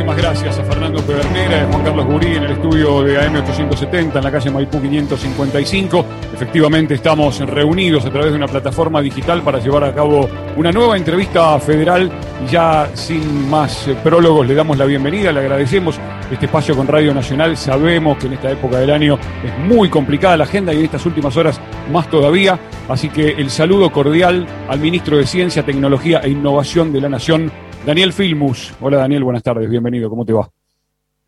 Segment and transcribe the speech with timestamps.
[0.00, 4.24] Muchísimas gracias a Fernando Pedernera a Juan Carlos Gurí en el estudio de AM870 en
[4.24, 6.06] la calle Maipú 555.
[6.32, 10.26] Efectivamente estamos reunidos a través de una plataforma digital para llevar a cabo
[10.56, 12.10] una nueva entrevista federal
[12.42, 16.86] y ya sin más eh, prólogos le damos la bienvenida, le agradecemos este espacio con
[16.86, 17.58] Radio Nacional.
[17.58, 21.04] Sabemos que en esta época del año es muy complicada la agenda y en estas
[21.04, 21.60] últimas horas
[21.92, 22.58] más todavía.
[22.88, 27.52] Así que el saludo cordial al ministro de Ciencia, Tecnología e Innovación de la Nación,
[27.90, 28.72] Daniel Filmus.
[28.80, 30.48] Hola Daniel, buenas tardes, bienvenido, ¿cómo te va?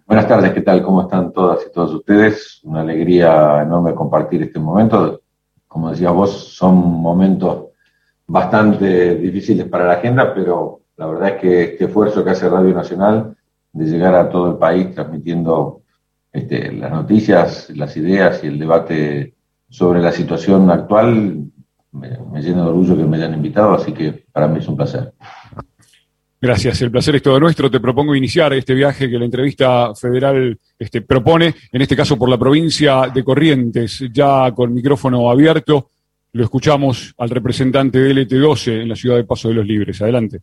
[0.06, 0.80] Buenas tardes, ¿qué tal?
[0.80, 2.60] ¿Cómo están todas y todos ustedes?
[2.62, 5.22] Una alegría enorme compartir este momento.
[5.66, 7.64] Como decía vos, son momentos
[8.28, 12.72] bastante difíciles para la agenda, pero la verdad es que este esfuerzo que hace Radio
[12.72, 13.36] Nacional
[13.72, 15.82] de llegar a todo el país transmitiendo
[16.32, 19.34] este, las noticias, las ideas y el debate
[19.68, 21.44] sobre la situación actual
[21.90, 24.76] me, me llena de orgullo que me hayan invitado, así que para mí es un
[24.76, 25.12] placer.
[26.44, 27.70] Gracias, el placer es todo nuestro.
[27.70, 32.28] Te propongo iniciar este viaje que la entrevista federal este, propone, en este caso por
[32.28, 35.90] la provincia de Corrientes, ya con micrófono abierto.
[36.32, 40.02] Lo escuchamos al representante del LT12 en la ciudad de Paso de los Libres.
[40.02, 40.40] Adelante.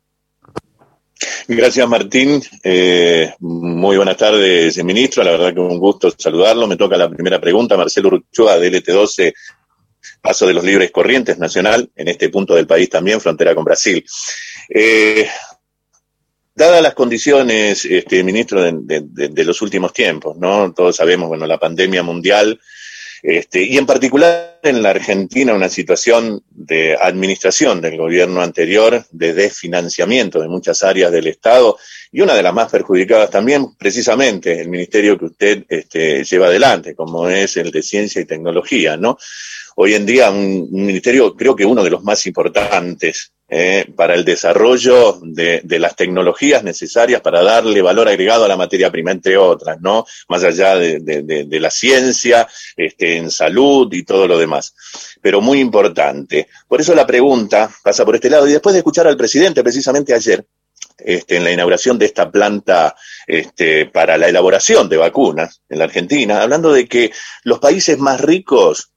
[1.49, 2.41] Gracias, Martín.
[2.63, 5.21] Eh, muy buenas tardes, ministro.
[5.21, 6.65] La verdad que un gusto saludarlo.
[6.65, 7.75] Me toca la primera pregunta.
[7.75, 9.33] Marcelo Urchua, DLT12,
[10.21, 14.01] Paso de los Libres Corrientes Nacional, en este punto del país también, frontera con Brasil.
[14.69, 15.27] Eh,
[16.59, 20.73] Dadas las condiciones, este, ministro, de, los últimos tiempos, ¿no?
[20.73, 22.59] Todos sabemos, bueno, la pandemia mundial,
[23.23, 29.33] este, y en particular en la Argentina, una situación de administración del gobierno anterior, de
[29.33, 31.77] desfinanciamiento de muchas áreas del Estado,
[32.11, 36.93] y una de las más perjudicadas también, precisamente, el ministerio que usted este, lleva adelante,
[36.93, 39.17] como es el de Ciencia y Tecnología, ¿no?
[39.77, 44.23] Hoy en día, un ministerio, creo que uno de los más importantes eh, para el
[44.23, 49.81] desarrollo de, las tecnologías necesarias para darle valor agregado a la materia prima, entre otras,
[49.81, 50.05] ¿no?
[50.27, 52.47] Más allá de, la ciencia,
[52.77, 54.75] este, en salud y todo lo demás.
[55.21, 56.47] Pero muy importante.
[56.67, 58.47] Por eso la pregunta pasa por este lado.
[58.47, 60.45] Y después de escuchar al presidente precisamente ayer,
[60.99, 65.85] este, en la inauguración de esta planta este, para la elaboración de vacunas en la
[65.85, 67.11] Argentina, hablando de que
[67.43, 68.91] los países más ricos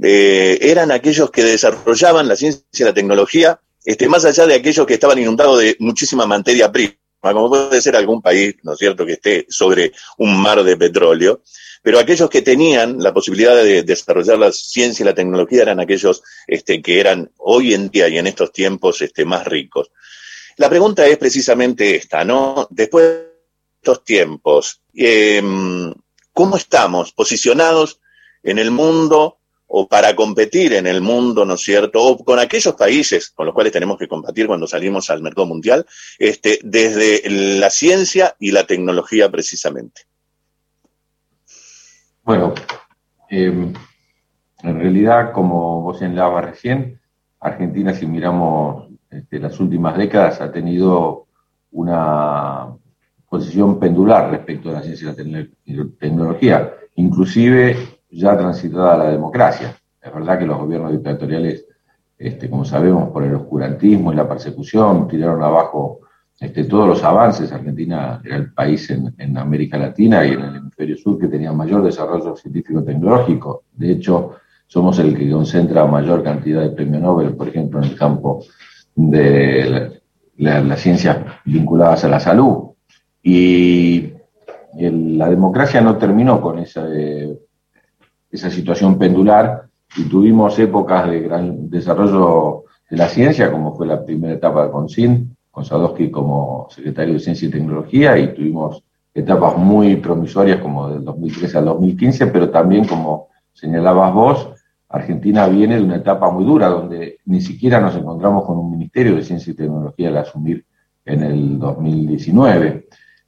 [0.00, 4.84] eh, eran aquellos que desarrollaban la ciencia y la tecnología este, más allá de aquellos
[4.84, 9.06] que estaban inundados de muchísima materia prima, como puede ser algún país, ¿no es cierto?,
[9.06, 11.42] que esté sobre un mar de petróleo,
[11.82, 16.20] pero aquellos que tenían la posibilidad de desarrollar la ciencia y la tecnología eran aquellos
[16.48, 19.92] este, que eran hoy en día y en estos tiempos este, más ricos.
[20.56, 22.66] La pregunta es precisamente esta, ¿no?
[22.70, 23.26] Después de
[23.80, 25.94] estos tiempos, em,
[26.32, 28.00] ¿cómo estamos posicionados
[28.42, 29.38] en el mundo
[29.68, 32.02] o para competir en el mundo, ¿no es cierto?
[32.02, 35.84] O con aquellos países con los cuales tenemos que competir cuando salimos al mercado mundial,
[36.18, 37.22] este, desde
[37.58, 40.02] la ciencia y la tecnología precisamente.
[42.22, 42.54] Bueno,
[43.28, 43.72] em,
[44.62, 47.00] en realidad, como vos señalabas recién,
[47.40, 51.26] Argentina, si miramos este, las últimas décadas, ha tenido
[51.72, 52.68] una
[53.28, 55.14] posición pendular respecto a la ciencia
[55.64, 56.74] y la tecnología.
[56.94, 59.74] Inclusive ya transitada la democracia.
[60.00, 61.66] Es verdad que los gobiernos dictatoriales,
[62.18, 66.00] este, como sabemos, por el oscurantismo y la persecución, tiraron abajo
[66.38, 67.52] este, todos los avances.
[67.52, 71.82] Argentina era el país en, América Latina y en el hemisferio sur que tenía mayor
[71.82, 73.64] desarrollo científico-tecnológico.
[73.72, 74.36] De hecho,
[74.66, 78.44] somos el que concentra mayor cantidad de premios Nobel, por ejemplo, en el campo
[78.94, 80.00] de
[80.36, 82.70] las ciencias vinculadas a la salud.
[83.22, 84.12] Y
[84.78, 87.38] la democracia no terminó con ese
[88.30, 89.66] esa situación pendular
[89.96, 94.70] y tuvimos épocas de gran desarrollo de la ciencia, como fue la primera etapa de
[94.70, 98.82] CONCIN, con Sadowski como secretario de Ciencia y Tecnología, y tuvimos
[99.14, 104.48] etapas muy promisorias como del 2013 al 2015, pero también, como señalabas vos,
[104.88, 109.16] Argentina viene de una etapa muy dura, donde ni siquiera nos encontramos con un Ministerio
[109.16, 110.64] de Ciencia y Tecnología al asumir
[111.04, 112.86] en el 2019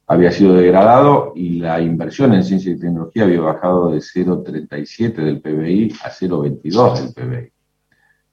[0.09, 5.39] había sido degradado y la inversión en ciencia y tecnología había bajado de 0,37 del
[5.39, 7.51] PBI a 0,22 del PBI.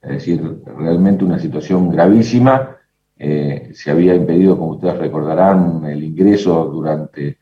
[0.01, 2.77] Es decir, realmente una situación gravísima.
[3.15, 7.37] Eh, se había impedido, como ustedes recordarán, el ingreso durante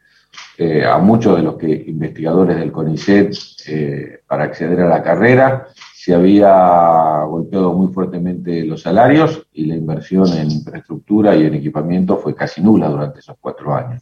[0.58, 3.34] eh, a muchos de los que, investigadores del CONICET
[3.68, 5.68] eh, para acceder a la carrera.
[5.94, 12.18] Se había golpeado muy fuertemente los salarios y la inversión en infraestructura y en equipamiento
[12.18, 14.02] fue casi nula durante esos cuatro años.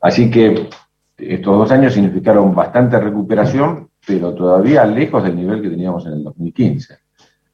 [0.00, 0.68] Así que
[1.16, 6.24] estos dos años significaron bastante recuperación, pero todavía lejos del nivel que teníamos en el
[6.24, 6.98] 2015.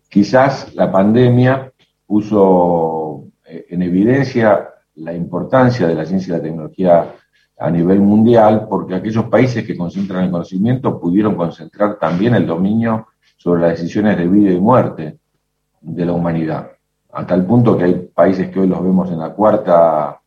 [0.08, 1.72] Quizás la pandemia
[2.06, 7.14] puso eh, en evidencia la importancia de la ciencia y la tecnología
[7.58, 13.06] a nivel mundial, porque aquellos países que concentran el conocimiento pudieron concentrar también el dominio
[13.36, 15.18] sobre las decisiones de vida y muerte
[15.80, 16.72] de la humanidad.
[17.12, 20.21] A tal punto que hay países que hoy los vemos en la cuarta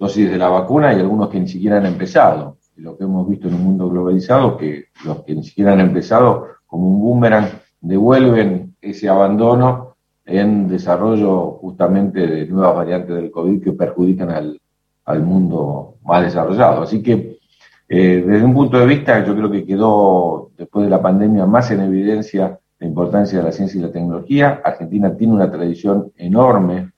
[0.00, 2.56] dosis de la vacuna y algunos que ni siquiera han empezado.
[2.76, 6.46] Lo que hemos visto en un mundo globalizado, que los que ni siquiera han empezado,
[6.66, 7.48] como un boomerang,
[7.82, 14.58] devuelven ese abandono en desarrollo justamente de nuevas variantes del COVID que perjudican al,
[15.04, 16.82] al mundo más desarrollado.
[16.82, 17.38] Así que
[17.86, 21.70] eh, desde un punto de vista, yo creo que quedó después de la pandemia más
[21.72, 24.62] en evidencia la importancia de la ciencia y la tecnología.
[24.64, 26.92] Argentina tiene una tradición enorme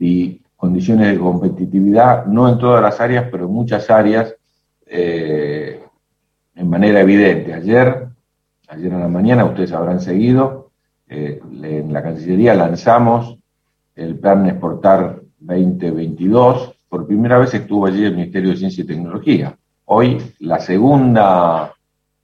[0.00, 4.34] y condiciones de competitividad, no en todas las áreas, pero en muchas áreas,
[4.86, 5.82] eh,
[6.54, 7.52] en manera evidente.
[7.52, 8.08] Ayer,
[8.68, 10.70] ayer en la mañana, ustedes habrán seguido,
[11.08, 13.38] eh, en la Cancillería lanzamos
[13.94, 16.74] el plan Exportar 2022.
[16.88, 19.56] Por primera vez estuvo allí el Ministerio de Ciencia y Tecnología.
[19.84, 21.76] Hoy la segunda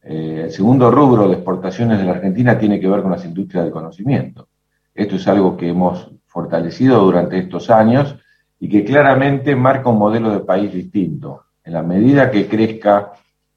[0.02, 3.64] eh, el segundo rubro de exportaciones de la Argentina tiene que ver con las industrias
[3.64, 4.48] del conocimiento.
[4.94, 8.16] Esto es algo que hemos fortalecido durante estos años
[8.62, 11.46] y que claramente marca un modelo de país distinto.
[11.64, 13.10] En la medida que crezca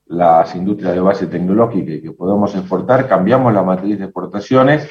[0.08, 4.90] las industrias de base tecnológica y que podamos exportar, cambiamos la matriz de exportaciones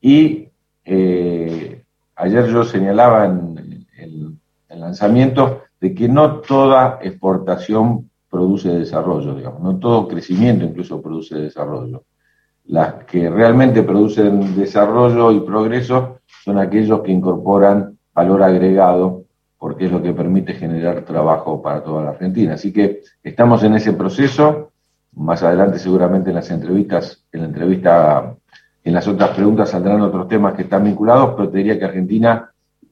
[0.00, 0.48] y
[0.82, 1.84] eh,
[2.16, 9.60] ayer yo señalaba en el lanzamiento de que no toda exportación produce desarrollo, digamos.
[9.60, 12.04] No todo crecimiento incluso produce desarrollo.
[12.64, 19.23] Las que realmente producen desarrollo y progreso son aquellos que incorporan valor agregado,
[19.64, 22.52] porque es lo que permite generar trabajo para toda la Argentina.
[22.52, 24.72] Así que estamos en ese proceso.
[25.14, 28.36] Más adelante seguramente en las entrevistas, en la entrevista,
[28.84, 32.50] en las otras preguntas saldrán otros temas que están vinculados, pero te diría que Argentina,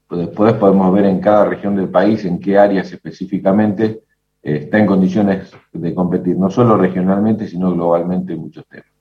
[0.08, 4.00] después podemos ver en cada región del país, en qué áreas específicamente,
[4.42, 8.91] está en condiciones de competir, no solo regionalmente, sino globalmente en muchos temas.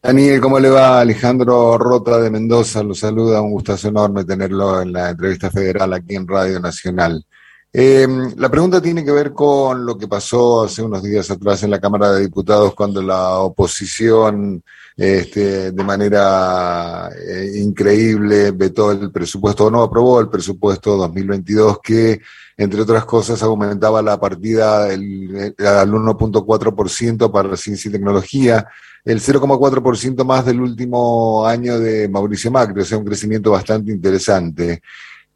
[0.00, 1.00] Daniel, ¿cómo le va?
[1.00, 6.14] Alejandro Rota de Mendoza lo saluda, un gustazo enorme tenerlo en la entrevista federal aquí
[6.14, 7.24] en Radio Nacional.
[7.72, 11.70] Em, la pregunta tiene que ver con lo que pasó hace unos días atrás en
[11.70, 14.62] la Cámara de Diputados cuando la oposición
[14.98, 22.20] este, de manera eh, increíble vetó el presupuesto o no aprobó el presupuesto 2022 que
[22.58, 28.66] entre otras cosas, aumentaba la partida al 1.4% para ciencia y tecnología,
[29.04, 34.82] el 0.4% más del último año de Mauricio Macri, o sea, un crecimiento bastante interesante.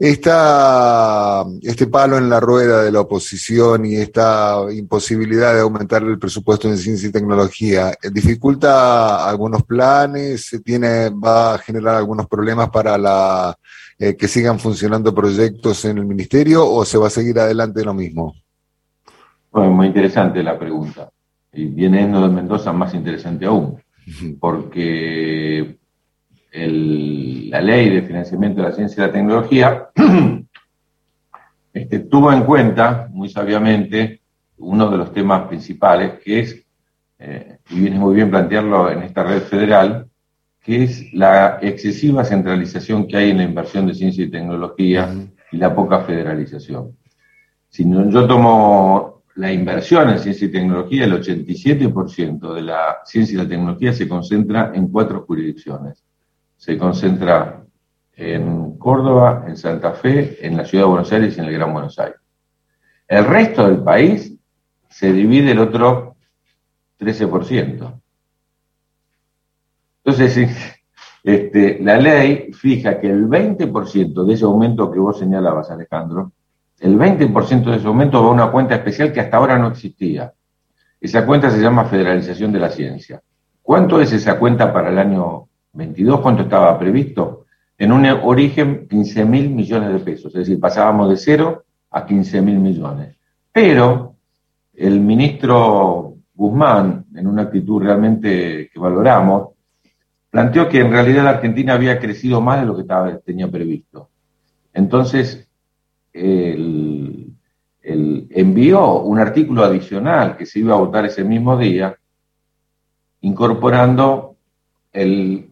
[0.04, 6.18] Esta, este palo en la rueda de la oposición y esta imposibilidad de aumentar el
[6.18, 12.98] presupuesto en ciencia y tecnología dificulta algunos planes, tiene, va a generar algunos problemas para
[12.98, 13.56] la
[13.96, 17.94] eh, que sigan funcionando proyectos en el ministerio o se va a seguir adelante lo
[17.94, 18.34] mismo?
[19.52, 21.12] Bueno, muy interesante la pregunta.
[21.52, 23.80] Y viene de Mendoza más interesante aún,
[24.40, 25.78] porque
[26.52, 29.88] la ley de financiamiento de la ciencia y la tecnología
[31.72, 34.20] este, tuvo en cuenta, muy sabiamente,
[34.58, 36.64] uno de los temas principales, que es,
[37.18, 40.08] eh, y viene muy bien plantearlo en esta red federal,
[40.60, 45.12] que es la excesiva centralización que hay en la inversión de ciencia y tecnología
[45.50, 46.96] y la poca federalización.
[47.68, 53.38] Si yo tomo la inversión en ciencia y tecnología, el 87% de la ciencia y
[53.38, 56.04] la tecnología se concentra en cuatro jurisdicciones.
[56.62, 57.64] Se concentra
[58.14, 61.72] en Córdoba, en Santa Fe, en la Ciudad de Buenos Aires y en el Gran
[61.72, 62.20] Buenos Aires.
[63.08, 64.32] El resto del país
[64.88, 66.14] se divide el otro
[67.00, 68.00] 13%.
[70.04, 70.78] Entonces,
[71.24, 76.30] este, la ley fija que el 20% de ese aumento que vos señalabas, Alejandro,
[76.78, 80.32] el 20% de ese aumento va a una cuenta especial que hasta ahora no existía.
[81.00, 83.20] Esa cuenta se llama Federalización de la Ciencia.
[83.60, 86.20] ¿Cuánto es esa cuenta para el año 22?
[86.20, 87.46] ¿Cuánto estaba previsto?
[87.78, 90.26] En un origen, 15 mil millones de pesos.
[90.34, 93.16] Es decir, pasábamos de cero a 15 mil millones.
[93.50, 94.16] Pero
[94.74, 99.48] el ministro Guzmán, en una actitud realmente que valoramos,
[100.30, 104.08] planteó que en realidad la Argentina había crecido más de lo que estaba, tenía previsto.
[104.72, 105.46] Entonces,
[107.82, 111.96] envió un artículo adicional que se iba a votar ese mismo día,
[113.20, 114.36] incorporando
[114.92, 115.51] el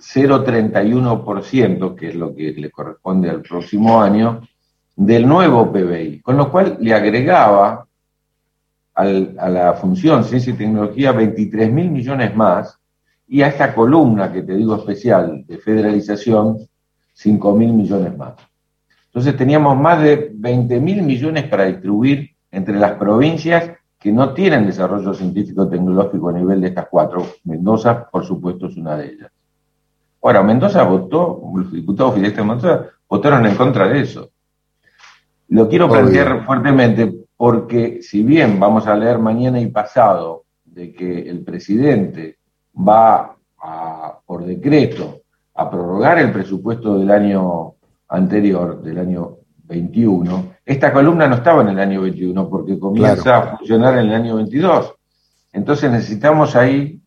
[0.00, 4.40] 0,31%, que es lo que le corresponde al próximo año,
[4.96, 7.86] del nuevo PBI, con lo cual le agregaba
[8.94, 12.78] a la función ciencia y tecnología 23 mil millones más
[13.26, 16.58] y a esta columna que te digo especial de federalización,
[17.14, 18.34] 5 mil millones más.
[19.06, 24.66] Entonces teníamos más de 20 mil millones para distribuir entre las provincias que no tienen
[24.66, 27.26] desarrollo científico-tecnológico a nivel de estas cuatro.
[27.44, 29.30] Mendoza, por supuesto, es una de ellas.
[30.22, 34.30] Ahora, Mendoza votó, los diputados oficiales de Mendoza votaron en contra de eso.
[35.48, 41.28] Lo quiero plantear fuertemente porque si bien vamos a leer mañana y pasado de que
[41.28, 42.38] el presidente
[42.76, 45.22] va a, por decreto
[45.54, 47.74] a prorrogar el presupuesto del año
[48.08, 53.56] anterior, del año 21, esta columna no estaba en el año 21 porque comienza a
[53.56, 54.94] funcionar en el año 22.
[55.52, 56.99] Entonces necesitamos ahí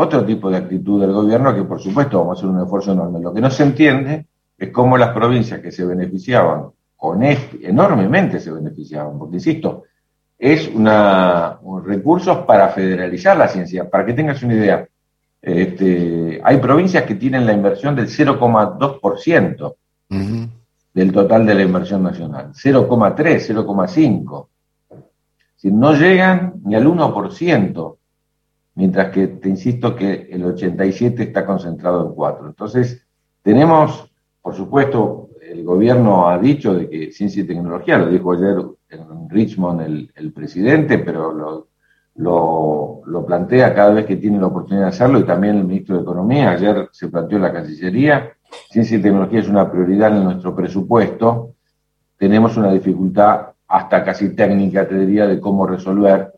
[0.00, 3.18] otro tipo de actitud del gobierno que por supuesto vamos a hacer un esfuerzo enorme.
[3.20, 4.26] Lo que no se entiende
[4.56, 9.84] es cómo las provincias que se beneficiaban con este, enormemente se beneficiaban, porque insisto,
[10.38, 13.90] es una, un recursos para federalizar la ciencia.
[13.90, 14.86] Para que tengas una idea,
[15.42, 19.74] este, hay provincias que tienen la inversión del 0,2%
[20.94, 24.46] del total de la inversión nacional, 0,3, 0,5.
[25.56, 27.96] Si no llegan ni al 1%,
[28.78, 32.46] mientras que te insisto que el 87 está concentrado en 4.
[32.46, 33.04] Entonces,
[33.42, 34.08] tenemos,
[34.40, 38.56] por supuesto, el gobierno ha dicho de que ciencia y tecnología, lo dijo ayer
[38.90, 41.68] en Richmond el, el presidente, pero lo,
[42.14, 45.96] lo, lo, plantea cada vez que tiene la oportunidad de hacerlo y también el ministro
[45.96, 46.52] de Economía.
[46.52, 48.32] Ayer se planteó en la Cancillería
[48.70, 51.56] ciencia y tecnología es una prioridad en nuestro presupuesto,
[52.16, 56.37] tenemos una dificultad hasta casi técnica, te diría, de cómo resolver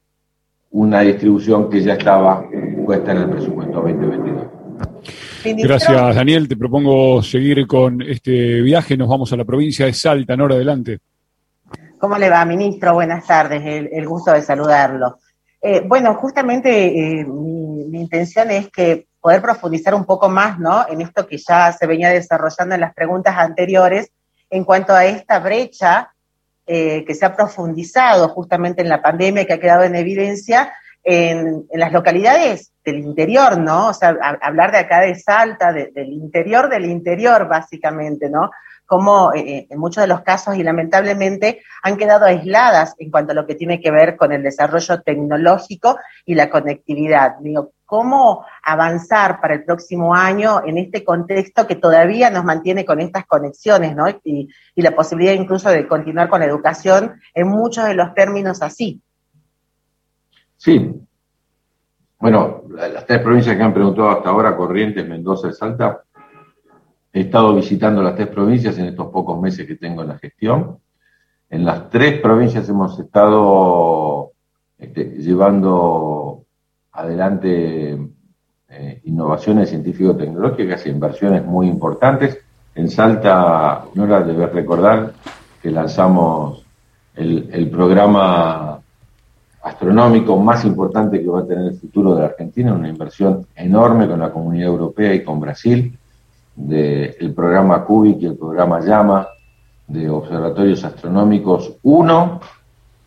[0.71, 2.45] una distribución que ya estaba
[2.85, 4.47] puesta en el presupuesto 2022.
[5.45, 6.49] Gracias, Daniel.
[6.49, 8.97] Te propongo seguir con este viaje.
[8.97, 10.37] Nos vamos a la provincia de Salta.
[10.37, 10.99] Nora, adelante.
[11.99, 12.95] ¿Cómo le va, ministro?
[12.95, 13.62] Buenas tardes.
[13.65, 15.19] El, gusto de saludarlo.
[15.62, 20.87] Eh, bueno, justamente eh, mi, intención es que poder profundizar un poco más, ¿no?
[20.89, 24.11] En esto que ya se venía desarrollando en las preguntas anteriores,
[24.49, 26.11] en cuanto a esta brecha
[26.73, 30.73] eh, que se ha profundizado justamente en la pandemia, que ha quedado en evidencia
[31.03, 33.89] en, las localidades del interior, ¿no?
[33.89, 38.53] O sea, hablar de acá de Salta, del interior del interior, básicamente, ¿no?
[38.87, 43.35] Como eh, en muchos de los casos, y lamentablemente, han quedado aisladas en cuanto a
[43.35, 47.33] lo que tiene que ver con el desarrollo tecnológico y la conectividad.
[47.41, 53.01] Digo, cómo avanzar para el próximo año en este contexto que todavía nos mantiene con
[53.01, 54.09] estas conexiones, ¿no?
[54.23, 59.03] Y, la posibilidad incluso de continuar con la educación en muchos de los términos así.
[60.57, 60.95] Sí.
[62.19, 66.03] Bueno, las tres provincias que han preguntado hasta ahora, Corrientes, Mendoza y Salta,
[67.13, 70.79] he estado visitando las tres provincias en estos pocos meses que tengo en la gestión.
[71.51, 74.31] En las tres provincias hemos estado
[74.79, 76.30] este, llevando
[76.93, 77.99] adelante
[78.69, 82.39] eh, innovaciones científico-tecnológicas e inversiones muy importantes.
[82.75, 85.13] En Salta, no era debe recordar
[85.61, 86.65] que lanzamos
[87.17, 88.81] el, programa
[89.63, 94.09] astronómico más importante que va a tener el futuro de la Argentina, una inversión enorme
[94.09, 95.99] con la comunidad europea y con Brasil,
[96.55, 99.27] del programa CUBIC y el programa Llama,
[99.87, 102.41] de observatorios astronómicos, uno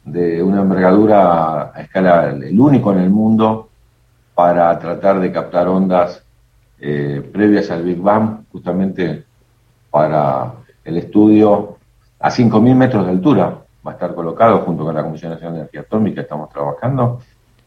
[0.04, 3.70] de una envergadura a escala, el único en el mundo,
[4.36, 6.24] para tratar de captar ondas
[6.80, 9.24] eh, previas al Big Bang, justamente
[9.90, 11.78] para el estudio
[12.20, 13.60] a 5.000 metros de altura.
[13.86, 17.22] Va a estar colocado junto con la Comisión Nacional de Energía Atómica, estamos trabajando,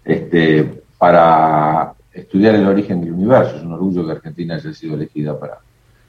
[0.05, 3.57] este, para estudiar el origen del universo.
[3.57, 5.59] Es un orgullo que Argentina haya sido elegida para,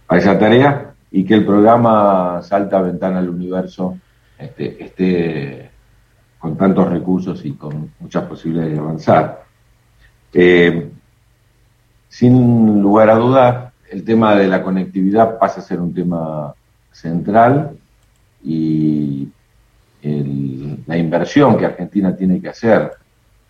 [0.07, 3.97] para esa tarea y que el programa Salta Ventana al Universo
[4.37, 5.71] este, esté
[6.39, 9.46] con tantos recursos y con muchas posibilidades de avanzar.
[10.39, 10.91] Eh,
[12.09, 16.53] sin lugar a dudas, el tema de la conectividad pasa a ser un tema
[16.91, 17.75] central
[18.43, 19.27] y
[20.85, 22.91] la inversión que Argentina tiene que hacer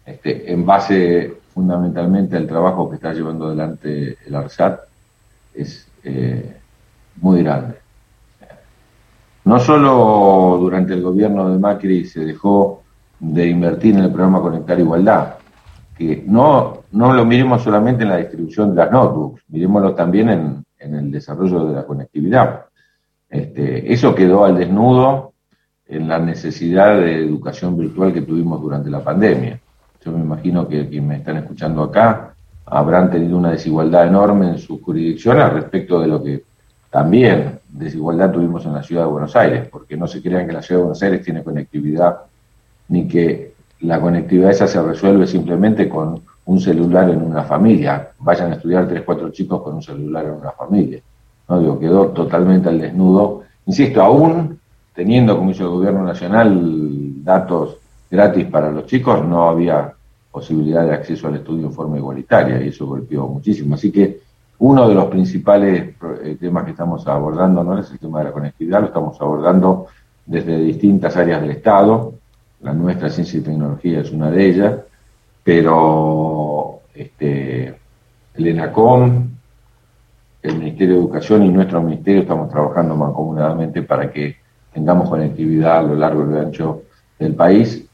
[0.05, 4.79] este, en base fundamentalmente al trabajo que está llevando adelante el ARSAT
[5.53, 6.55] es eh,
[7.17, 7.75] muy grande.
[9.43, 12.81] No solo durante el gobierno de Macri se dejó
[13.19, 15.36] de invertir en el programa Conectar Igualdad,
[15.97, 20.63] que no, no lo miremos solamente en la distribución de las notebooks, miremoslo también en,
[20.79, 22.65] el desarrollo de la conectividad.
[23.29, 25.33] Este, eso quedó al desnudo
[25.87, 29.59] en la necesidad de educación virtual que tuvimos durante la pandemia.
[30.03, 32.35] Yo me imagino que quienes me están escuchando acá
[32.65, 36.43] habrán tenido una desigualdad enorme en sus jurisdicciones respecto de lo que
[36.89, 40.61] también desigualdad tuvimos en la ciudad de Buenos Aires, porque no se crean que la
[40.61, 42.17] ciudad de Buenos Aires tiene conectividad
[42.89, 48.11] ni que la conectividad esa se resuelve simplemente con un celular en una familia.
[48.19, 50.99] Vayan a estudiar tres, cuatro chicos con un celular en una familia.
[51.49, 53.43] No digo, quedó totalmente al desnudo.
[53.65, 54.59] Insisto, aún
[54.93, 57.77] teniendo, como hizo el gobierno nacional, datos
[58.09, 59.93] gratis para los chicos, no había
[60.31, 63.75] posibilidad de acceso al estudio en forma igualitaria y eso golpeó muchísimo.
[63.75, 64.21] Así que
[64.59, 68.31] uno de los principales eh, temas que estamos abordando no es el tema de la
[68.31, 69.87] conectividad, lo estamos abordando
[70.25, 72.13] desde distintas áreas del Estado.
[72.61, 74.79] La nuestra ciencia y tecnología es una de ellas,
[75.43, 77.77] pero este,
[78.33, 79.29] el ENACOM,
[80.41, 84.37] el Ministerio de Educación y nuestro ministerio estamos trabajando mancomunadamente para que
[84.73, 86.83] tengamos conectividad a lo largo y ancho
[87.19, 87.85] del país.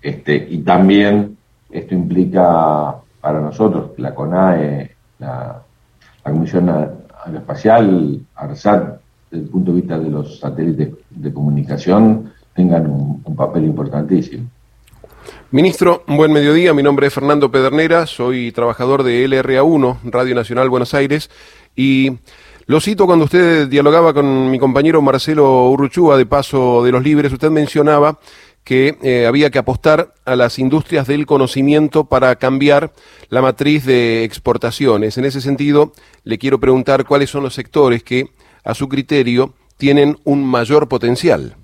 [0.00, 1.36] Este, y también
[1.70, 5.62] esto implica para nosotros la CONAE, la,
[6.22, 6.68] Comisión
[7.24, 13.64] Aeroespacial, ARSAT, desde el punto de vista de los satélites de comunicación, tengan un, papel
[13.64, 14.48] importantísimo.
[15.50, 16.74] Ministro, buen mediodía.
[16.74, 21.30] Mi nombre es Fernando Pedernera, soy trabajador de LRA1, Radio Nacional Buenos Aires,
[21.76, 22.18] y
[22.66, 27.32] lo cito cuando usted dialogaba con mi compañero Marcelo Urruchúa de Paso de los Libres,
[27.32, 28.18] usted mencionaba
[28.64, 32.92] que eh, había que apostar a las industrias del conocimiento para cambiar
[33.28, 35.18] la matriz de exportaciones.
[35.18, 35.92] En ese sentido,
[36.22, 38.28] le quiero preguntar cuáles son los sectores que,
[38.62, 41.56] a su criterio, tienen un mayor potencial.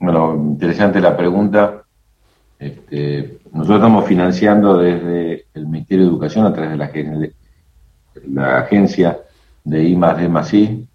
[0.00, 1.82] Bueno, interesante la pregunta.
[2.58, 7.34] Este, nosotros estamos financiando desde el Ministerio de Educación a través de
[8.26, 9.18] la, agencia
[9.64, 10.88] de I D I,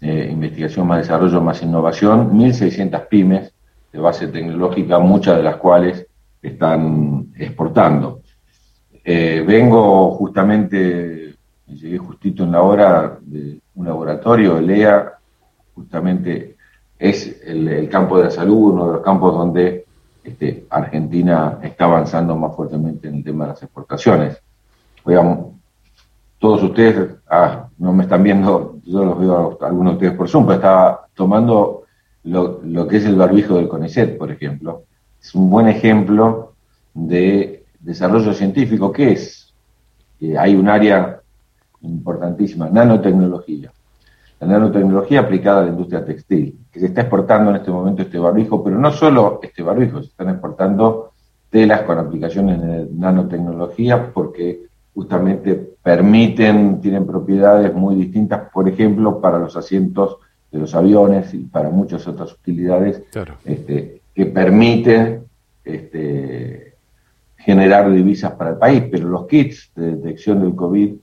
[0.00, 3.52] eh, investigación más desarrollo más innovación, 1.600 pymes
[3.92, 6.06] de base tecnológica, muchas de las cuales
[6.40, 8.22] están exportando.
[9.04, 11.34] Eh, vengo justamente,
[11.66, 15.12] llegué justito en la hora de un laboratorio, LEA,
[15.74, 16.55] justamente
[16.98, 19.84] es el, campo de la salud, uno de los campos donde
[20.24, 24.38] este, Argentina está avanzando más fuertemente en el tema de las exportaciones.
[25.04, 25.54] Veamos,
[26.38, 30.28] todos ustedes, ah, no me están viendo, yo los veo a algunos de ustedes por
[30.28, 31.84] Zoom, pero estaba tomando
[32.24, 34.84] lo, lo, que es el barbijo del CONICET, por ejemplo.
[35.20, 36.54] Es un buen ejemplo
[36.92, 38.92] de desarrollo científico.
[38.92, 39.42] ¿Qué es?
[40.38, 41.20] hay un área
[41.82, 43.70] importantísima, nanotecnología.
[44.40, 48.18] La nanotecnología aplicada a la industria textil, que se está exportando en este momento este
[48.18, 51.12] barbijo, pero no solo este barbijo, se están exportando
[51.48, 59.38] telas con aplicaciones de nanotecnología porque justamente permiten, tienen propiedades muy distintas, por ejemplo, para
[59.38, 60.18] los asientos
[60.50, 63.02] de los aviones y para muchas otras utilidades
[63.44, 65.24] este, que permiten
[65.64, 66.74] este,
[67.36, 68.84] generar divisas para el país.
[68.90, 70.94] Pero los kits de detección del COVID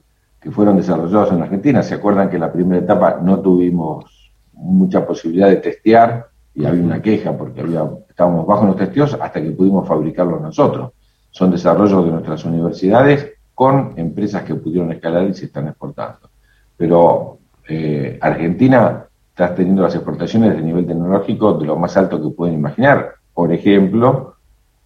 [0.44, 5.06] que fueron desarrollados en Argentina, ¿se acuerdan que en la primera etapa no tuvimos mucha
[5.06, 9.52] posibilidad de testear y había una queja porque había, estábamos bajo los testeos hasta que
[9.52, 10.92] pudimos fabricarlos nosotros?
[11.30, 16.28] Son desarrollos de nuestras universidades con empresas que pudieron escalar y se están exportando.
[16.76, 22.36] Pero eh, Argentina está teniendo las exportaciones de nivel tecnológico de lo más alto que
[22.36, 23.14] pueden imaginar.
[23.32, 24.36] Por ejemplo,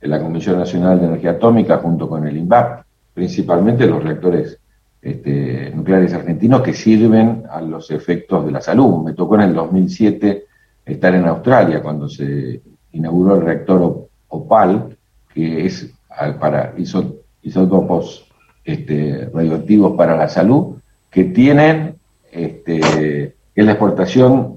[0.02, 4.60] la Comisión Nacional de Energía Atómica junto con el INVAP, principalmente los reactores
[5.00, 9.04] este, nucleares argentinos que sirven a los efectos de la salud.
[9.04, 10.46] Me tocó en el 2007
[10.84, 12.60] estar en Australia cuando se
[12.92, 14.96] inauguró el reactor OPAL,
[15.32, 15.92] que es
[16.40, 18.26] para isótopos
[18.64, 20.76] este, radioactivos para la salud,
[21.10, 21.96] que tienen,
[22.30, 24.56] este, es la exportación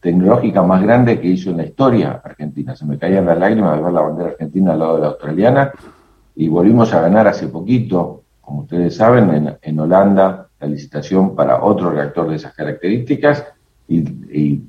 [0.00, 2.74] tecnológica más grande que hizo en la historia argentina.
[2.74, 5.72] Se me caían las lágrimas de ver la bandera argentina al lado de la australiana
[6.34, 8.19] y volvimos a ganar hace poquito,
[8.50, 13.46] como ustedes saben, en, Holanda la licitación para otro reactor de esas características
[13.86, 14.64] y,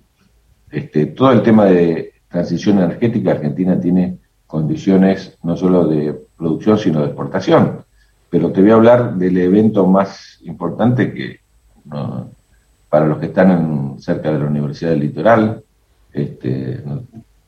[0.69, 6.99] este, todo el tema de transición energética, Argentina tiene condiciones no solo de producción, sino
[6.99, 7.83] de exportación.
[8.29, 11.39] Pero te voy a hablar del evento más importante que
[12.87, 15.63] para los que están cerca de la Universidad del Litoral,
[16.13, 16.83] este,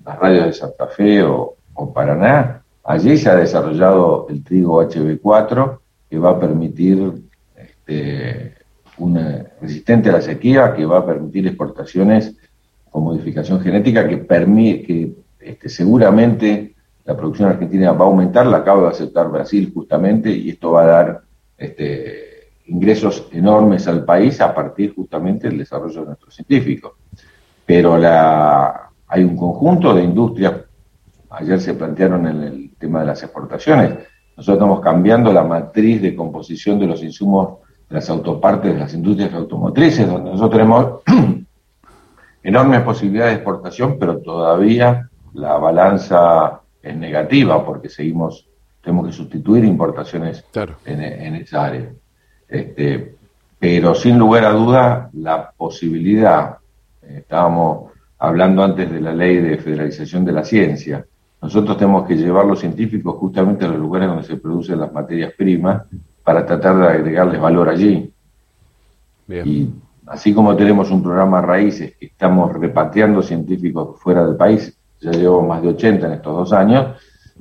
[0.04, 1.58] las radios de Santa Fe o,
[1.94, 5.83] Paraná, allí se ha desarrollado el trigo HB4
[6.14, 7.12] que va a permitir
[7.56, 8.54] este,
[9.00, 12.36] una resistente a la sequía, que va a permitir exportaciones
[12.92, 18.58] con modificación genética que, permite, que este, seguramente la producción argentina va a aumentar, la
[18.58, 21.22] acaba de aceptar Brasil justamente, y esto va a dar
[21.58, 26.92] este, ingresos enormes al país a partir justamente del desarrollo de nuestros científicos.
[27.66, 30.54] Pero hay un conjunto de industrias,
[31.32, 36.16] ayer se plantearon en el tema de las exportaciones, nosotros estamos cambiando la matriz de
[36.16, 41.02] composición de los insumos de las autopartes de las industrias automotrices, donde nosotros tenemos
[42.44, 48.48] enormes posibilidades de exportación, pero todavía la balanza es negativa porque seguimos,
[48.82, 50.44] tenemos que sustituir importaciones
[50.86, 51.90] en, esa área.
[52.48, 53.16] Este,
[53.58, 56.58] pero sin lugar a duda, la posibilidad,
[57.02, 61.06] eh, estábamos hablando antes de la ley de federalización de la ciencia.
[61.44, 65.34] Nosotros tenemos que llevar los científicos justamente a los lugares donde se producen las materias
[65.38, 65.84] primas
[66.24, 68.14] para tratar de agregarles valor allí.
[69.28, 69.70] Y
[70.08, 75.42] así como tenemos un programa Raíces que estamos repatriando científicos fuera del país, ya llevo
[75.42, 76.96] más de 80 en estos dos años,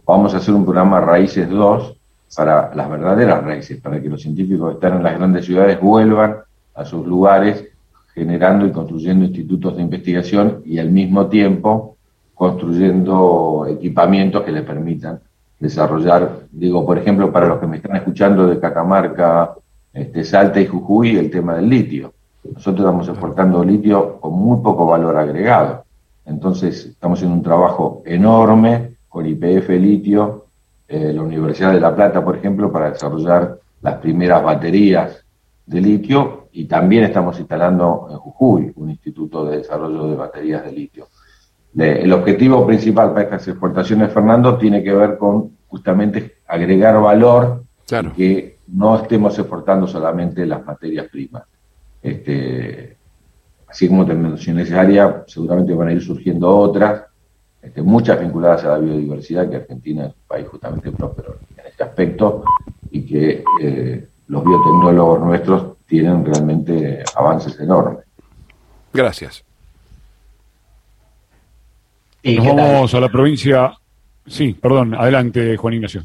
[0.04, 1.96] vamos a hacer un programa Raíces 2
[2.36, 6.38] para las verdaderas raíces, para que los científicos que están en las grandes ciudades vuelvan
[6.74, 7.68] a sus lugares
[8.14, 11.96] generando y construyendo institutos de investigación y al mismo tiempo
[12.42, 15.20] construyendo equipamientos que les permitan
[15.60, 19.54] desarrollar, digo, por ejemplo, para los que me están escuchando de Catamarca,
[19.92, 22.12] este, Salta y Jujuy, el tema del litio.
[22.42, 25.84] Nosotros estamos exportando litio con muy poco valor agregado.
[26.26, 30.46] Entonces, estamos haciendo un trabajo enorme con IPF Litio,
[30.88, 35.24] eh, la Universidad de La Plata, por ejemplo, para desarrollar las primeras baterías
[35.64, 40.72] de litio y también estamos instalando en Jujuy un instituto de desarrollo de baterías de
[40.72, 41.06] litio.
[41.76, 48.12] El objetivo principal para estas exportaciones, Fernando, tiene que ver con justamente agregar valor claro.
[48.14, 51.44] que no estemos exportando solamente las materias primas.
[52.02, 52.96] Este,
[53.68, 57.04] así como te mencioné esa área, seguramente van a ir surgiendo otras,
[57.62, 61.84] este, muchas vinculadas a la biodiversidad, que Argentina es un país justamente próspero en este
[61.84, 62.44] aspecto
[62.90, 68.04] y que eh, los biotecnólogos nuestros tienen realmente avances enormes.
[68.92, 69.44] Gracias.
[72.22, 73.72] Y Nos vamos a la provincia.
[74.26, 76.04] Sí, perdón, adelante, Juan Ignacio.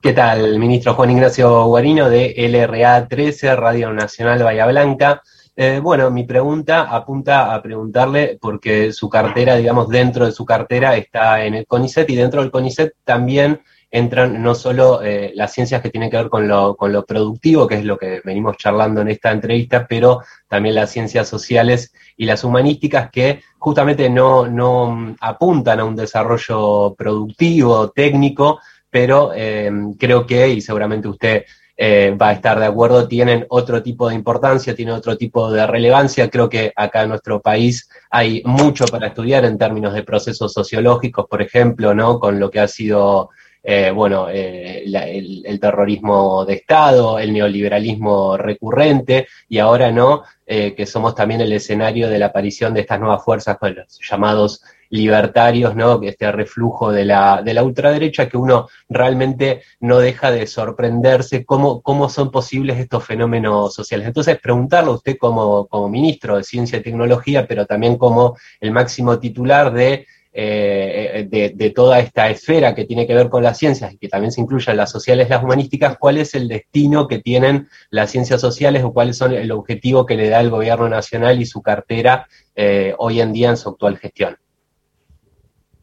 [0.00, 5.20] ¿Qué tal, ministro Juan Ignacio Guarino de LRA 13, Radio Nacional Bahía Blanca?
[5.56, 10.96] Eh, bueno, mi pregunta apunta a preguntarle, porque su cartera, digamos, dentro de su cartera
[10.96, 13.60] está en el CONICET y dentro del CONICET también
[13.90, 17.66] entran no solo eh, las ciencias que tienen que ver con lo, con lo productivo,
[17.66, 22.26] que es lo que venimos charlando en esta entrevista, pero también las ciencias sociales y
[22.26, 30.26] las humanísticas que justamente no, no apuntan a un desarrollo productivo, técnico, pero eh, creo
[30.26, 31.44] que, y seguramente usted
[31.80, 35.64] eh, va a estar de acuerdo, tienen otro tipo de importancia, tienen otro tipo de
[35.64, 36.28] relevancia.
[36.28, 41.26] Creo que acá en nuestro país hay mucho para estudiar en términos de procesos sociológicos,
[41.30, 42.18] por ejemplo, ¿no?
[42.18, 43.30] Con lo que ha sido
[43.70, 51.14] eh, bueno, eh, el, terrorismo de Estado, el neoliberalismo recurrente y ahora no, que somos
[51.14, 56.00] también el escenario de la aparición de estas nuevas fuerzas, los llamados libertarios, ¿no?
[56.02, 61.82] Este reflujo de la, de la ultraderecha que uno realmente no deja de sorprenderse cómo,
[61.82, 64.06] cómo son posibles estos fenómenos sociales.
[64.06, 68.70] Entonces, preguntarle a usted como, como ministro de Ciencia y Tecnología, pero también como el
[68.70, 73.58] máximo titular de eh, de, de, toda esta esfera que tiene que ver con las
[73.58, 77.08] ciencias y que también se incluyen las sociales y las humanísticas, cuál es el destino
[77.08, 80.88] que tienen las ciencias sociales o cuál es el objetivo que le da el gobierno
[80.88, 84.36] nacional y su cartera eh, hoy en día en su actual gestión.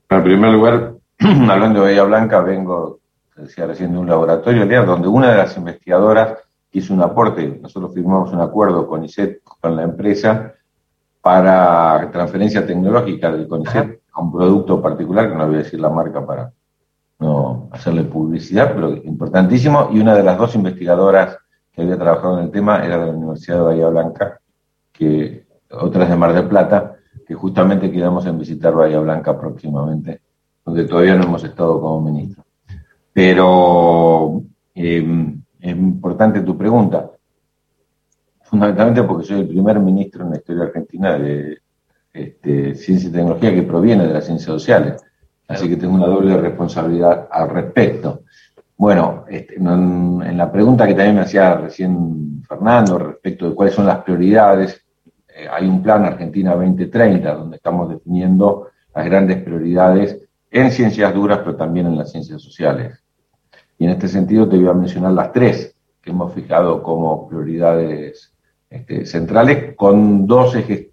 [0.10, 3.00] En primer lugar, hablando de Bahía Blanca, vengo,
[3.36, 6.38] decía recién, de un laboratorio donde una de las investigadoras
[6.72, 10.54] hizo un aporte, nosotros firmamos un acuerdo con ICET, con la empresa,
[11.26, 15.90] para transferencia tecnológica del CONICET a un producto particular, que no voy a decir la
[15.90, 16.52] marca para
[17.20, 21.38] no hacerle publicidad, pero importantísimo, y una de las dos investigadoras
[21.72, 24.40] que había trabajado en el tema era de la Universidad de Bahía Blanca,
[24.92, 26.96] que otras de Mar del Plata,
[27.28, 30.22] que justamente quedamos en visitar Bahía Blanca próximamente,
[30.64, 32.44] donde todavía no hemos estado como ministro.
[33.12, 34.42] Pero
[34.74, 37.12] em, es importante tu pregunta,
[38.44, 41.58] fundamentalmente porque soy el primer ministro en la historia argentina de
[42.16, 45.04] este, ciencia y tecnología que proviene de las ciencias sociales,
[45.48, 48.22] así que tengo una doble responsabilidad al respecto.
[48.78, 53.86] Bueno, este, en la pregunta que también me hacía recién Fernando respecto de cuáles son
[53.86, 54.82] las prioridades,
[55.28, 61.40] eh, hay un plan Argentina 2030 donde estamos definiendo las grandes prioridades en ciencias duras,
[61.40, 63.04] pero también en las ciencias sociales.
[63.78, 68.34] Y en este sentido te voy a mencionar las tres que hemos fijado como prioridades
[68.70, 70.85] este, centrales, con dos ejes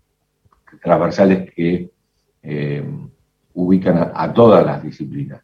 [0.83, 1.91] transversales que
[2.43, 2.85] eh,
[3.55, 5.43] ubican a, todas las disciplinas.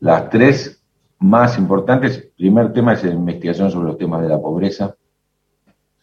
[0.00, 0.82] Las tres
[1.18, 4.96] más importantes, primer tema es la investigación sobre los temas de la pobreza.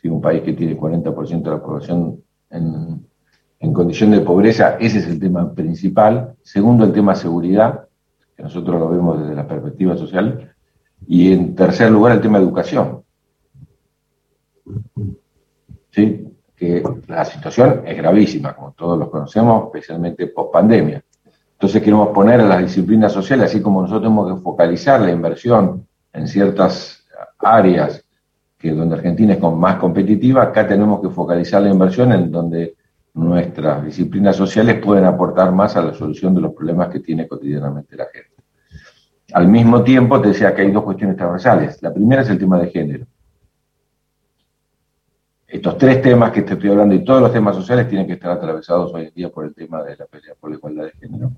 [0.01, 3.03] Si un país que tiene 40% de la población en,
[3.73, 6.35] condición de pobreza, ese es el tema principal.
[6.43, 7.87] Segundo, el tema seguridad,
[8.37, 10.53] que nosotros lo vemos desde la perspectiva social.
[11.07, 13.03] Y en tercer lugar, el tema educación.
[15.91, 16.34] ¿Sí?
[16.55, 21.03] Que la situación es gravísima, como todos lo conocemos, especialmente post pandemia.
[21.53, 25.87] Entonces queremos poner a las disciplinas sociales, así como nosotros tenemos que focalizar la inversión
[26.13, 27.05] en ciertas
[27.39, 28.03] áreas
[28.57, 32.75] que donde Argentina es más competitiva, acá tenemos que focalizar la inversión en donde
[33.13, 37.95] nuestras disciplinas sociales pueden aportar más a la solución de los problemas que tiene cotidianamente
[37.95, 38.35] la gente.
[39.33, 41.81] Al mismo tiempo, te decía que hay dos cuestiones transversales.
[41.81, 43.05] La primera es el tema de género.
[45.55, 48.29] Estos tres temas que te estoy hablando y todos los temas sociales tienen que estar
[48.29, 51.31] atravesados hoy en día por el tema de la pelea por la igualdad de género.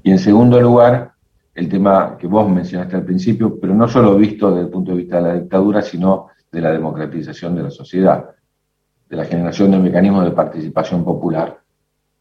[0.00, 1.10] Y en segundo lugar,
[1.56, 4.98] el tema que vos mencionaste al principio, pero no solo visto desde el punto de
[4.98, 8.30] vista de la dictadura, sino de la democratización de la sociedad,
[9.08, 11.58] de la generación de mecanismos de participación popular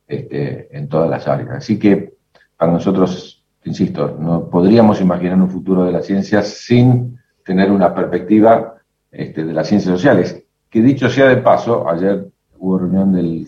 [0.07, 1.51] este, en todas las áreas.
[1.51, 2.15] Así que
[2.57, 8.77] para nosotros, insisto, no podríamos imaginar un futuro de la ciencia sin tener una perspectiva
[9.11, 12.27] este, de las ciencias sociales, que dicho sea de paso, ayer
[12.59, 13.47] hubo reunión del,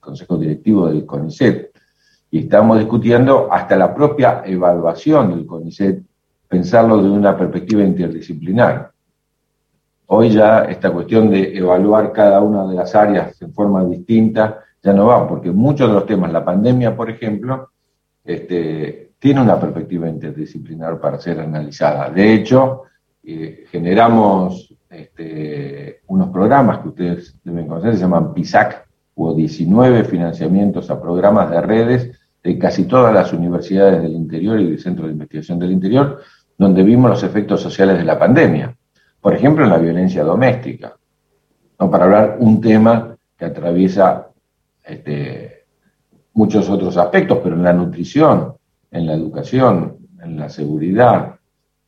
[0.00, 1.70] Consejo Directivo del CONICET,
[2.30, 6.02] y estamos discutiendo hasta la propia evaluación del CONICET,
[6.48, 8.90] pensarlo de una perspectiva interdisciplinar.
[10.06, 14.92] Hoy ya esta cuestión de evaluar cada una de las áreas en forma distinta ya
[14.92, 17.70] no va, porque muchos de los temas, la pandemia, por ejemplo,
[18.22, 22.10] este, tiene una perspectiva interdisciplinar para ser analizada.
[22.10, 22.82] De hecho,
[23.22, 30.90] eh, generamos este, unos programas que ustedes deben conocer, se llaman PISAC, hubo 19 financiamientos
[30.90, 35.12] a programas de redes de casi todas las universidades del interior y del Centro de
[35.12, 36.20] Investigación del Interior,
[36.58, 38.76] donde vimos los efectos sociales de la pandemia.
[39.20, 40.96] Por ejemplo, en la violencia doméstica.
[41.80, 41.90] ¿no?
[41.90, 44.28] Para hablar un tema que atraviesa
[44.84, 45.64] este,
[46.34, 48.54] muchos otros aspectos, pero en la nutrición,
[48.90, 51.36] en la educación, en la seguridad,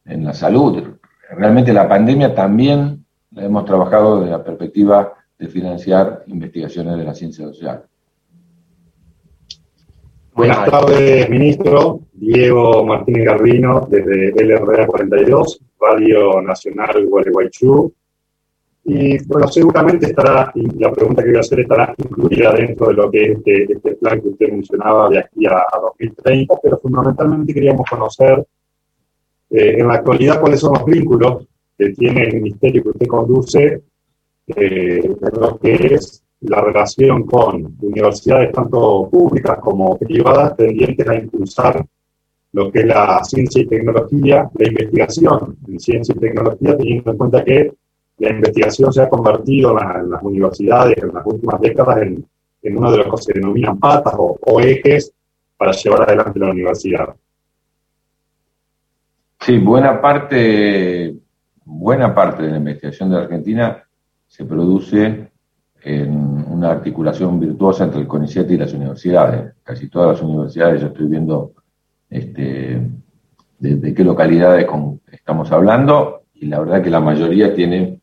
[0.04, 0.95] en la salud.
[1.30, 7.14] Realmente la pandemia también la hemos trabajado desde la perspectiva de financiar investigaciones de la
[7.14, 7.84] ciencia social.
[10.34, 12.00] Buenas tardes, ministro.
[12.12, 17.92] Diego Martínez Garbino, desde LRA 42, Radio Nacional Gualeguaychú.
[18.84, 23.10] Y bueno, seguramente estará, la pregunta que voy a hacer estará incluida dentro de lo
[23.10, 27.88] que es este, este plan que usted mencionaba de aquí a, 2030, pero fundamentalmente queríamos
[27.88, 28.46] conocer
[29.50, 31.46] eh, en la actualidad cuáles son los vínculos
[31.78, 33.82] que tiene el ministerio que usted conduce
[34.48, 41.14] eh, en lo que es la relación con universidades tanto públicas como privadas tendientes a
[41.14, 41.84] impulsar
[42.52, 47.16] lo que es la ciencia y tecnología, la investigación en ciencia y tecnología, teniendo en
[47.18, 47.72] cuenta que
[48.18, 52.26] la investigación se ha convertido en, las universidades en las últimas décadas en,
[52.76, 55.12] uno de los que se denominan patas o ejes
[55.56, 57.14] para llevar adelante la universidad.
[59.40, 61.14] Sí, buena parte,
[61.64, 63.82] buena parte de la investigación de Argentina
[64.26, 65.30] se produce
[65.82, 66.12] en
[66.50, 69.54] una articulación virtuosa entre el CONICET y las universidades.
[69.62, 71.52] Casi todas las universidades, yo estoy viendo
[72.10, 72.80] este,
[73.58, 74.66] de, qué localidades
[75.12, 78.00] estamos hablando, y la verdad que la mayoría tiene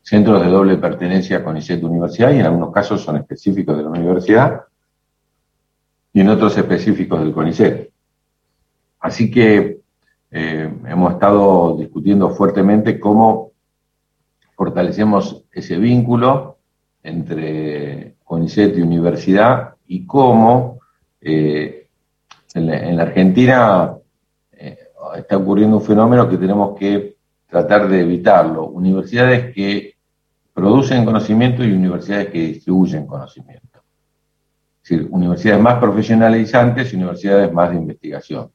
[0.00, 3.90] centros de doble pertenencia a CONICET Universidad, y en algunos casos son específicos de la
[3.90, 4.62] universidad,
[6.12, 7.90] y en otros específicos del CONICET.
[9.00, 9.79] Así que
[10.32, 13.52] eh, hemos estado discutiendo fuertemente cómo
[14.54, 16.58] fortalecemos ese vínculo
[17.02, 20.78] entre CONICET y universidad y cómo
[21.20, 21.88] eh,
[22.54, 23.96] en, la, Argentina
[24.52, 24.78] eh,
[25.16, 27.16] está ocurriendo un fenómeno que tenemos que
[27.48, 28.66] tratar de evitarlo.
[28.66, 29.94] Universidades que
[30.54, 33.82] producen conocimiento y universidades que distribuyen conocimiento.
[34.82, 38.50] Es decir, universidades más profesionalizantes y universidades más de investigación.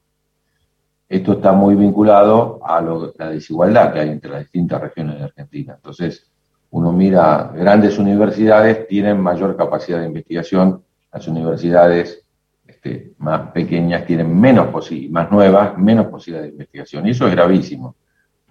[1.08, 5.74] Esto está muy vinculado a la desigualdad que hay entre las distintas regiones de Argentina.
[5.76, 6.32] Entonces,
[6.72, 12.26] uno mira, grandes universidades tienen mayor capacidad de investigación, las universidades
[12.66, 17.08] este, más pequeñas tienen menos posibilidad, más nuevas, menos posibilidad de investigación.
[17.08, 17.96] Y eso es gravísimo,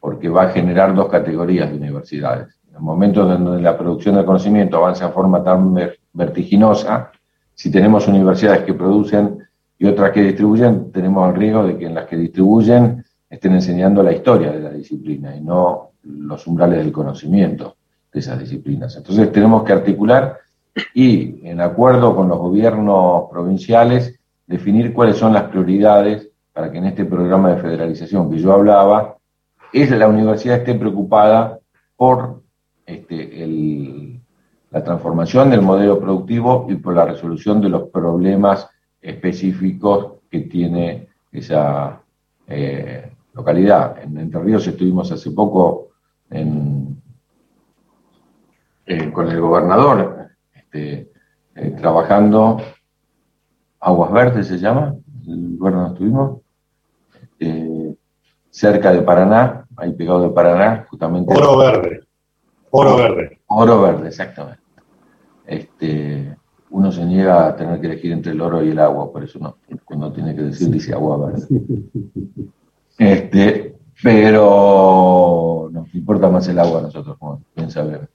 [0.00, 2.56] porque va a generar dos categorías de universidades.
[2.68, 5.74] En el momento donde la producción del conocimiento avanza de forma tan
[6.12, 7.10] vertiginosa,
[7.52, 9.38] si tenemos universidades que producen
[9.78, 14.02] y otras que distribuyen, tenemos el riesgo de que en las que distribuyen estén enseñando
[14.02, 17.76] la historia de la disciplina y no los umbrales del conocimiento
[18.12, 18.96] de esas disciplinas.
[18.96, 20.38] Entonces tenemos que articular
[20.94, 26.86] y, en acuerdo con los gobiernos provinciales, definir cuáles son las prioridades para que en
[26.86, 29.16] este programa de federalización que yo hablaba,
[29.72, 31.58] es la universidad esté preocupada
[31.96, 32.42] por
[32.86, 34.20] este,
[34.70, 38.68] la transformación del modelo productivo y por la resolución de los problemas
[39.04, 42.00] específicos que tiene esa
[42.46, 44.02] eh, localidad.
[44.02, 45.90] En Entre Ríos estuvimos hace poco
[46.30, 47.00] en,
[48.86, 51.12] eh, con el gobernador, este,
[51.54, 52.60] eh, trabajando,
[53.80, 54.94] Aguas Verdes se llama,
[55.26, 56.40] el lugar donde estuvimos,
[57.22, 57.96] este,
[58.48, 61.34] cerca de Paraná, ahí pegado de Paraná, justamente.
[61.34, 62.00] Oro Verde.
[62.70, 63.40] Oro Verde.
[63.46, 64.62] Oro Verde, exactamente.
[65.46, 66.36] Este,
[66.74, 69.38] uno se niega a tener que elegir entre el oro y el agua, por eso
[69.38, 71.46] no, cuando tiene que decir dice agua verde.
[72.98, 78.08] Este, pero nos importa más el agua a nosotros, como bien sabemos.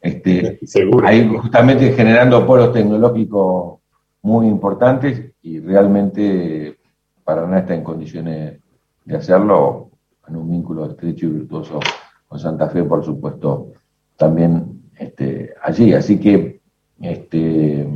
[0.00, 1.06] Este, Seguro.
[1.06, 3.78] Ahí justamente generando polos tecnológicos
[4.22, 6.76] muy importantes y realmente
[7.22, 8.58] Paraná está en condiciones
[9.04, 9.90] de hacerlo
[10.26, 11.78] en un vínculo estrecho y virtuoso
[12.26, 13.70] con Santa Fe, por supuesto,
[14.16, 15.92] también este, allí.
[15.92, 16.53] Así que
[17.00, 17.88] este,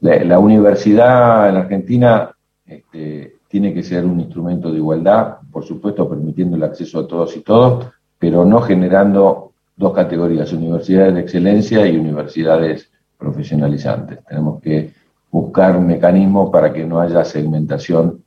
[0.00, 2.30] la, universidad en Argentina
[2.64, 7.36] este, tiene que ser un instrumento de igualdad, por supuesto, permitiendo el acceso a todos
[7.36, 7.86] y todos,
[8.18, 14.24] pero no generando dos categorías, universidades de excelencia y universidades profesionalizantes.
[14.24, 14.92] Tenemos que
[15.30, 18.22] buscar un mecanismo para que no haya segmentación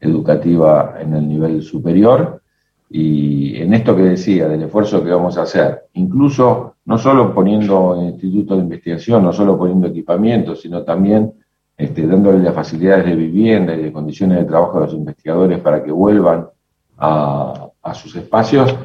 [0.00, 2.41] educativa en el nivel superior
[2.94, 7.96] y en esto que decía, del esfuerzo que vamos a hacer, incluso no solo poniendo
[8.02, 11.32] institutos de investigación, no solo poniendo equipamiento, sino también
[11.74, 15.82] este, dándole las facilidades de vivienda y de condiciones de trabajo a los investigadores para
[15.82, 16.48] que vuelvan
[16.98, 18.76] a, sus espacios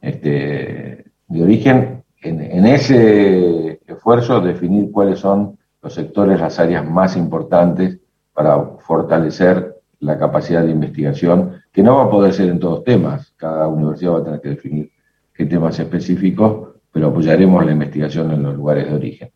[0.00, 7.14] este, de origen, en, en, ese esfuerzo definir cuáles son los sectores, las áreas más
[7.14, 7.98] importantes
[8.32, 9.69] para fortalecer
[10.00, 14.12] la capacidad de investigación, que no va a poder ser en todos temas, cada universidad
[14.12, 14.90] va a tener que definir
[15.34, 19.30] qué temas específicos, pero apoyaremos la investigación en los lugares de origen.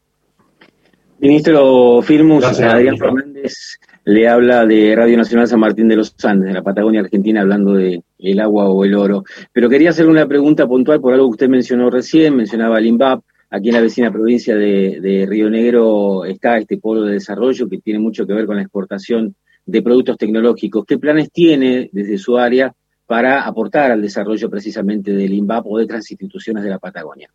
[1.18, 6.54] Ministro Firmus, Adrián Fernández le habla de Radio Nacional San Martín de los Andes, de
[6.54, 9.24] la Patagonia Argentina, hablando de el agua o el oro.
[9.52, 13.22] Pero quería hacerle una pregunta puntual por algo que usted mencionó recién, mencionaba el INVAP.
[13.50, 17.78] Aquí en la vecina provincia de, de Río Negro está este polo de desarrollo que
[17.78, 19.34] tiene mucho que ver con la exportación
[19.66, 20.84] de productos tecnológicos.
[20.86, 22.74] ¿Qué planes tiene desde su área
[23.06, 27.30] para aportar al desarrollo precisamente del INVAP o de otras instituciones de la Patagonia?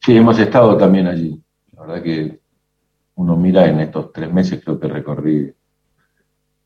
[0.00, 1.40] Sí, hemos estado también allí.
[1.72, 2.40] La verdad que
[3.16, 5.52] uno mira en estos tres meses, creo que recorrí,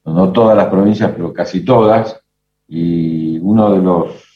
[0.04, 2.20] no todas las provincias, pero casi todas,
[2.68, 4.30] y uno de los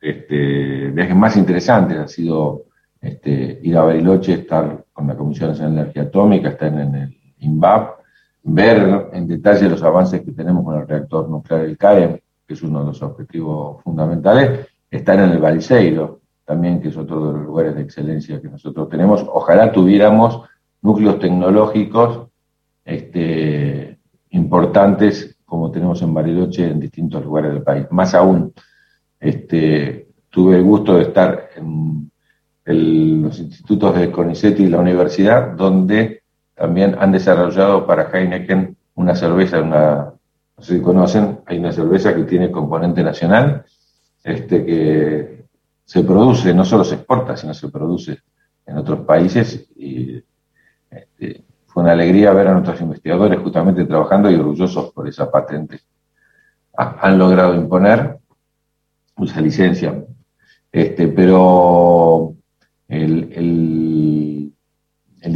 [0.00, 2.66] este, viajes más interesantes ha sido
[3.00, 7.18] este, ir a Bariloche, estar con la Comisión Nacional de Energía Atómica, estar en el
[7.38, 7.99] INVAP,
[8.42, 12.62] ver en detalle los avances que tenemos con el reactor nuclear del CAEM, que es
[12.62, 17.46] uno de los objetivos fundamentales, estar en el Baliseiro, también que es otro de los
[17.46, 19.24] lugares de excelencia que nosotros tenemos.
[19.32, 20.42] Ojalá tuviéramos
[20.82, 22.28] núcleos tecnológicos
[22.84, 23.98] este,
[24.30, 27.86] importantes como tenemos en Bariloche en distintos lugares del país.
[27.90, 28.54] Más aún,
[29.18, 32.10] este, tuve el gusto de estar en
[33.20, 36.19] los institutos de CONICET y la universidad, donde
[36.60, 40.12] también han desarrollado para Heineken una cerveza, una,
[40.58, 43.64] no sé si conocen, hay una cerveza que tiene componente nacional,
[44.22, 45.44] este, que
[45.86, 48.18] se produce, no solo se exporta, sino se produce
[48.66, 50.22] en otros países y
[50.90, 55.80] este, fue una alegría ver a nuestros investigadores justamente trabajando y orgullosos por esa patente.
[56.76, 58.18] han logrado imponer
[59.16, 60.04] esa licencia,
[60.70, 62.34] este, pero
[62.86, 64.52] el, el,
[65.22, 65.32] el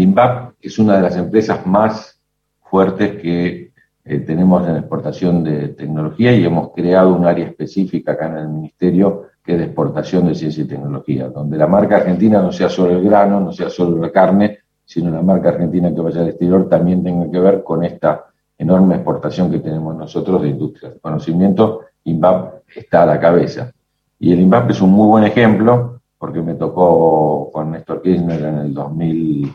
[0.69, 2.21] es una de las empresas más
[2.63, 3.73] fuertes que
[4.05, 8.49] eh, tenemos en exportación de tecnología y hemos creado un área específica acá en el
[8.49, 12.71] Ministerio que es de exportación de ciencia y tecnología, donde la marca argentina no sea
[12.71, 16.29] solo el grano, no sea solo la carne, sino la marca argentina que vaya al
[16.29, 18.25] exterior también tenga que ver con esta
[18.57, 21.83] enorme exportación que tenemos nosotros de industria de conocimiento.
[22.05, 23.71] INVAP está a la cabeza.
[24.19, 28.59] Y el INVAP es un muy buen ejemplo, porque me tocó con Néstor Kirchner en
[28.59, 29.55] el 2000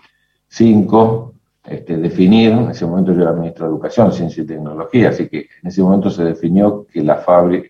[0.50, 5.30] Cinco, este, definir, en ese momento yo era ministro de Educación, Ciencia y Tecnología, así
[5.30, 7.24] que en ese momento se definió que la,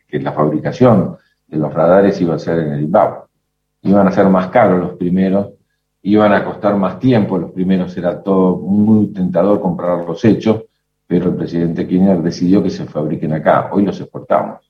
[0.07, 3.25] que la fabricación de los radares iba a ser en el IBAP.
[3.81, 5.49] Iban a ser más caros los primeros,
[6.01, 10.63] iban a costar más tiempo, los primeros era todo muy tentador comprar los hechos,
[11.05, 14.68] pero el presidente Kirchner decidió que se fabriquen acá, hoy los exportamos.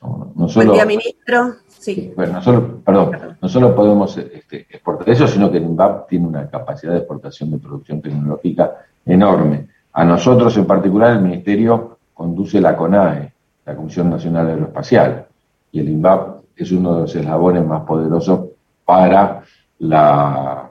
[0.00, 1.56] No, solo, Buen día, ministro.
[1.66, 2.12] Sí.
[2.14, 6.26] Bueno, no solo, perdón, no solo podemos este, exportar eso, sino que el INVAP tiene
[6.26, 9.68] una capacidad de exportación de producción tecnológica enorme.
[9.92, 13.32] A nosotros en particular el Ministerio conduce la CONAE,
[13.64, 15.26] la Comisión Nacional Aeroespacial,
[15.72, 18.50] y el INVAP es uno de los eslabones más poderosos
[18.84, 19.42] para
[19.78, 20.70] la,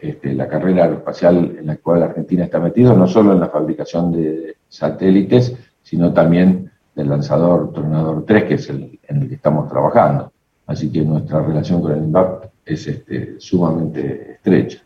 [0.00, 4.12] este, la carrera aeroespacial en la cual Argentina está metido, no solo en la fabricación
[4.12, 9.68] de satélites, sino también del lanzador Tronador 3, que es el en el que estamos
[9.68, 10.32] trabajando.
[10.66, 14.82] Así que nuestra relación con el INVAP es este, sumamente estrecha.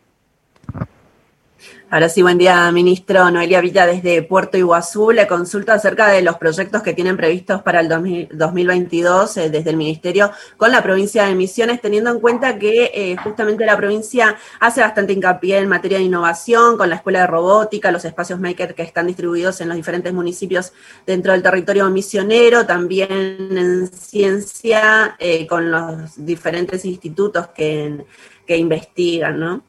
[1.89, 3.31] Ahora sí, buen día, ministro.
[3.31, 5.11] Noelia Villa desde Puerto Iguazú.
[5.11, 9.77] Le consulta acerca de los proyectos que tienen previstos para el 2022 eh, desde el
[9.77, 14.81] Ministerio con la provincia de Misiones, teniendo en cuenta que eh, justamente la provincia hace
[14.81, 18.83] bastante hincapié en materia de innovación, con la Escuela de Robótica, los espacios Maker que
[18.83, 20.73] están distribuidos en los diferentes municipios
[21.05, 23.09] dentro del territorio misionero, también
[23.57, 28.05] en ciencia, eh, con los diferentes institutos que,
[28.45, 29.66] que investigan, ¿no?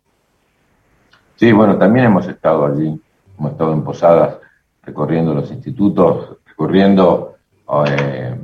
[1.38, 3.00] Sí, bueno, también hemos estado allí,
[3.38, 4.38] hemos estado en Posadas
[4.82, 7.36] recorriendo los institutos, recorriendo
[7.86, 8.36] eh,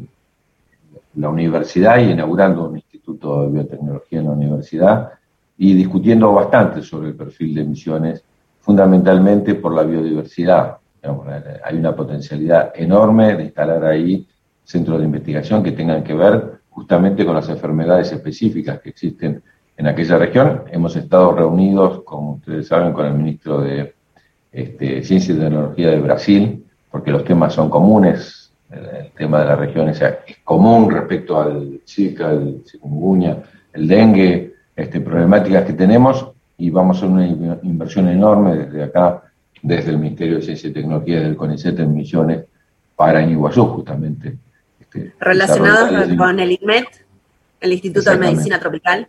[1.16, 5.10] la universidad y inaugurando un instituto de biotecnología en la universidad
[5.58, 8.22] y discutiendo bastante sobre el perfil de emisiones,
[8.60, 10.76] fundamentalmente por la biodiversidad.
[11.64, 14.24] hay una potencialidad enorme de instalar ahí
[14.62, 19.42] centros de investigación que tengan que ver justamente con las enfermedades específicas que existen
[19.76, 20.62] en aquella región.
[20.70, 23.94] Hemos estado reunidos, como ustedes saben, con el ministro de
[24.52, 28.52] este, Ciencia y Tecnología de Brasil, porque los temas son comunes.
[28.70, 30.02] El, tema de la región es,
[30.42, 36.98] común respecto al Zika, el chikungunya, el dengue, este, problemáticas que tenemos y vamos a
[36.98, 37.26] hacer una
[37.62, 39.22] inversión enorme desde acá,
[39.62, 42.44] desde el Ministerio de Ciencia y Tecnología del CONICET en Misiones
[42.96, 44.36] para Iguazú, justamente.
[44.80, 46.86] Este, Relacionados con el INMET,
[47.60, 49.08] el Instituto de Medicina Tropical.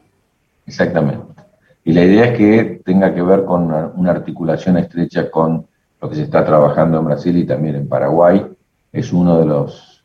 [0.66, 1.36] Exactamente.
[1.84, 5.68] Y la idea es que tenga que ver con una, articulación estrecha con
[6.02, 8.44] lo que se está trabajando en Brasil y también en Paraguay.
[8.92, 10.04] Es uno de los,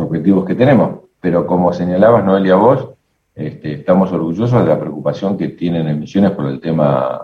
[0.00, 1.00] objetivos que tenemos.
[1.20, 2.90] Pero como señalabas, Noelia, vos,
[3.34, 7.20] este, estamos orgullosos de la preocupación que tienen en Misiones por el tema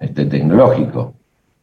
[0.00, 1.14] este, tecnológico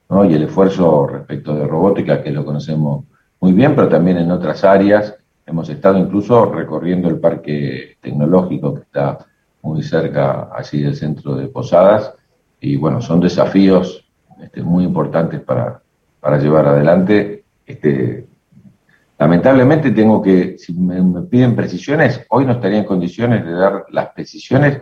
[0.10, 0.26] ¿no?
[0.26, 3.06] y el esfuerzo respecto de robótica, que lo conocemos
[3.39, 5.16] muy bien, pero también en otras áreas.
[5.45, 9.18] Hemos estado incluso recorriendo el parque tecnológico que está
[9.64, 12.14] muy cerca así del centro de Posadas.
[12.59, 14.05] Y bueno, son desafíos
[14.41, 15.82] este, muy importantes para,
[16.20, 17.45] para llevar adelante.
[17.66, 18.28] Este,
[19.18, 24.09] lamentablemente tengo que, si me, piden precisiones, hoy no estaría en condiciones de dar las
[24.09, 24.82] precisiones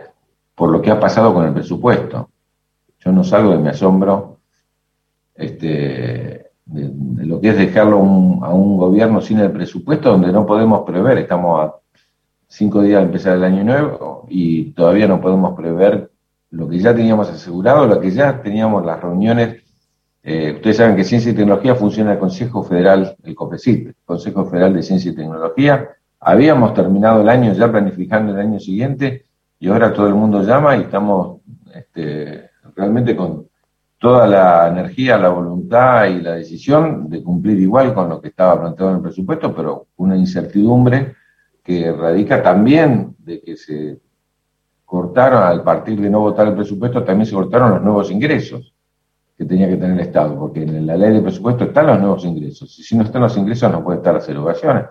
[0.54, 2.30] por lo que ha pasado con el presupuesto.
[2.98, 4.40] Yo no salgo de mi asombro
[5.34, 10.82] este, de, lo que es dejarlo a un gobierno sin el presupuesto donde no podemos
[10.84, 11.81] prever, estamos a
[12.52, 16.10] cinco días de empezar el año nuevo y todavía no podemos prever
[16.50, 19.62] lo que ya teníamos asegurado, lo que ya teníamos las reuniones.
[20.22, 24.44] Eh, ustedes saben que Ciencia y Tecnología funciona el Consejo Federal, el COFECIT, el Consejo
[24.44, 25.88] Federal de Ciencia y Tecnología.
[26.20, 29.24] Habíamos terminado el año ya planificando el año siguiente
[29.58, 31.40] y ahora todo el mundo llama y estamos
[31.74, 33.46] este, realmente con
[33.98, 38.60] toda la energía, la voluntad y la decisión de cumplir igual con lo que estaba
[38.60, 41.14] planteado en el presupuesto, pero una incertidumbre
[41.62, 44.00] que radica también de que se
[44.84, 48.74] cortaron, al partir de no votar el presupuesto, también se cortaron los nuevos ingresos
[49.36, 52.24] que tenía que tener el Estado, porque en la ley de presupuesto están los nuevos
[52.24, 54.84] ingresos, y si no están los ingresos no pueden estar las erogaciones.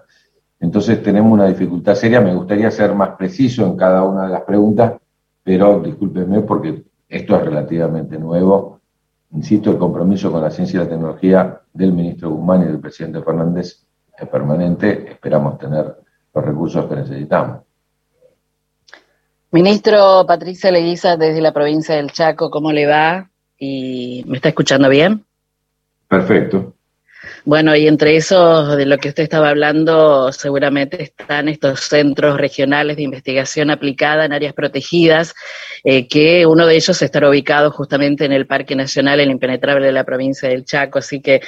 [0.60, 4.42] Entonces tenemos una dificultad seria, me gustaría ser más preciso en cada una de las
[4.42, 4.94] preguntas,
[5.44, 8.80] pero discúlpenme porque esto es relativamente nuevo.
[9.32, 13.22] Insisto, el compromiso con la ciencia y la tecnología del ministro Guzmán y del presidente
[13.22, 13.86] Fernández
[14.18, 15.96] es permanente, esperamos tener
[16.34, 17.62] los recursos que necesitamos.
[19.52, 23.30] Ministro Patricia Leguiza, desde la provincia del Chaco, ¿cómo le va?
[23.58, 25.26] ¿Y me está escuchando bien?
[26.08, 26.74] Perfecto.
[27.44, 32.98] Bueno, y entre esos de lo que usted estaba hablando, seguramente están estos centros regionales
[32.98, 35.34] de investigación aplicada en áreas protegidas,
[35.84, 39.92] eh, que uno de ellos estará ubicado justamente en el Parque Nacional El Impenetrable de
[39.92, 41.42] la provincia del Chaco, así que,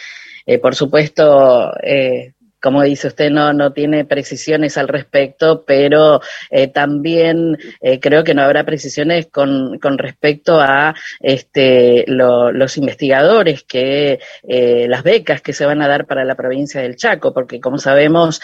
[0.45, 2.33] eh, por supuesto, eh,
[2.63, 8.33] como dice usted, no, no tiene precisiones al respecto, pero eh, también eh, creo que
[8.33, 15.51] no habrá precisiones con, con respecto a este, los investigadores, que eh, las becas que
[15.51, 18.39] se van a dar para la provincia del Chaco, porque como sabemos,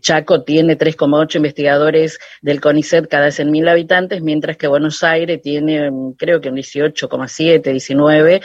[0.00, 6.40] Chaco tiene 3,8 investigadores del CONICET cada 100.000 habitantes, mientras que Buenos Aires tiene, creo
[6.40, 8.40] que un 18,7, 19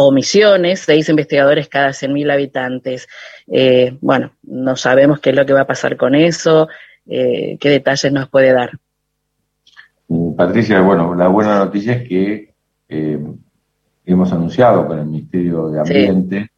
[0.00, 3.08] o misiones, seis investigadores cada 100.000 habitantes.
[3.48, 6.68] Eh, bueno, no sabemos qué es lo que va a pasar con eso,
[7.04, 8.70] eh, qué detalles nos puede dar.
[10.06, 12.54] Mm, Patricia, bueno, la buena noticia es que
[12.88, 13.18] eh,
[14.04, 16.50] hemos anunciado con el Ministerio de Ambiente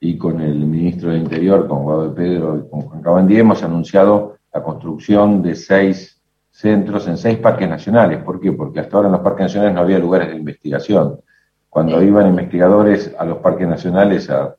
[0.00, 3.62] y con el Ministro de Interior, con Guado de Pedro y con Juan Cabandí, hemos
[3.62, 8.22] anunciado la construcción de seis centros en seis parques nacionales.
[8.22, 8.52] ¿Por qué?
[8.52, 11.20] Porque hasta ahora en los parques nacionales no había lugares de investigación.
[11.68, 14.56] Cuando iban investigadores a los parques nacionales a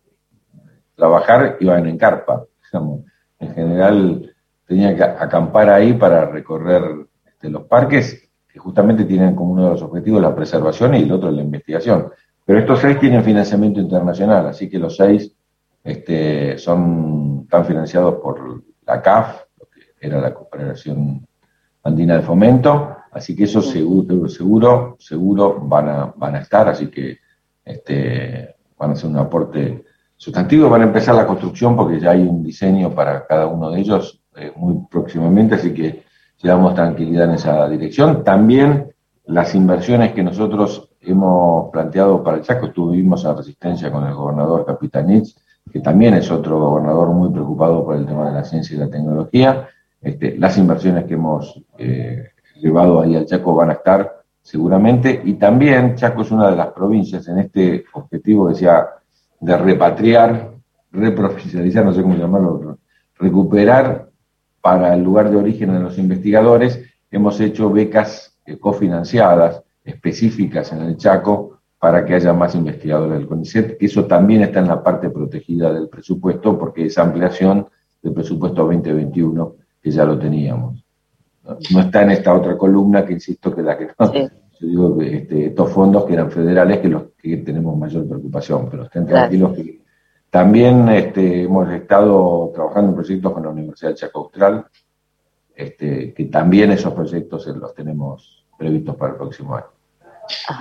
[0.95, 2.45] trabajar, iban en carpa.
[3.39, 4.35] En general,
[4.67, 6.83] tenían que acampar ahí para recorrer
[7.25, 11.11] este, los parques, que justamente tienen como uno de los objetivos la preservación y el
[11.11, 12.11] otro la investigación.
[12.45, 15.35] Pero estos seis tienen financiamiento internacional, así que los seis
[15.83, 19.43] este, son, están financiados por la CAF,
[19.73, 21.25] que era la Cooperación
[21.83, 26.87] Andina de Fomento, así que eso seguro, seguro, seguro van a, van a estar, así
[26.87, 27.17] que
[27.65, 29.85] este, van a ser un aporte
[30.15, 33.79] sustantivo, van a empezar la construcción porque ya hay un diseño para cada uno de
[33.79, 36.03] ellos eh, muy próximamente, así que
[36.41, 38.23] llevamos tranquilidad en esa dirección.
[38.23, 38.93] También
[39.25, 44.65] las inversiones que nosotros hemos planteado para el Chaco, tuvimos a resistencia con el gobernador
[44.65, 45.35] Capitanich,
[45.71, 48.89] que también es otro gobernador muy preocupado por el tema de la ciencia y la
[48.89, 49.67] tecnología.
[50.01, 52.29] Este, las inversiones que hemos eh,
[52.61, 56.67] llevado ahí al Chaco van a estar seguramente, y también Chaco es una de las
[56.67, 58.87] provincias en este objetivo, decía,
[59.39, 60.51] de repatriar,
[60.91, 62.77] reprofesionalizar, no sé cómo llamarlo,
[63.15, 64.09] recuperar
[64.61, 66.81] para el lugar de origen de los investigadores,
[67.11, 73.77] hemos hecho becas cofinanciadas específicas en el Chaco para que haya más investigadores del CONICET,
[73.79, 77.67] eso también está en la parte protegida del presupuesto, porque es ampliación
[78.01, 80.83] del presupuesto 2021, que ya lo teníamos.
[81.71, 84.13] No, está en esta otra columna, que insisto que la que no.
[84.13, 88.83] Yo digo este, estos fondos que eran federales, que los que tenemos mayor preocupación, pero
[88.83, 89.79] estén tranquilos que
[90.29, 94.65] también este, hemos estado trabajando en proyectos con la Universidad de Chaco Austral,
[95.55, 99.78] este, que también esos proyectos los tenemos previstos para el próximo año.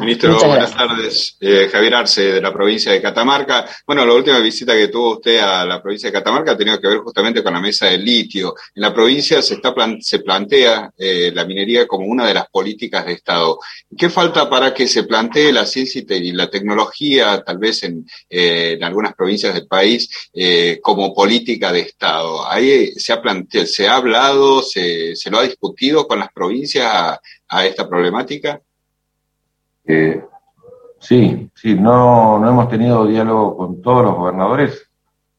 [0.01, 1.37] Ministro, buenas tardes.
[1.41, 3.67] Eh, Javier Arce, de la provincia de Catamarca.
[3.87, 6.89] Bueno, la última visita que tuvo usted a la provincia de Catamarca ha tenido que
[6.89, 8.55] ver justamente con la mesa del litio.
[8.75, 13.07] En la provincia se, está se plantea eh, la minería como una de las políticas
[13.07, 13.59] de Estado.
[13.97, 18.75] ¿Qué falta para que se plantee la ciencia y la tecnología, tal vez en, eh,
[18.77, 20.09] en algunas provincias del país,
[20.83, 22.49] como política de Estado?
[22.49, 26.87] ¿Ahí se ha, planteado, se ha hablado, se, se lo ha discutido con las provincias
[26.87, 28.61] a, a esta problemática?
[30.99, 34.91] Sí, sí, no, no hemos tenido diálogo con todos los gobernadores.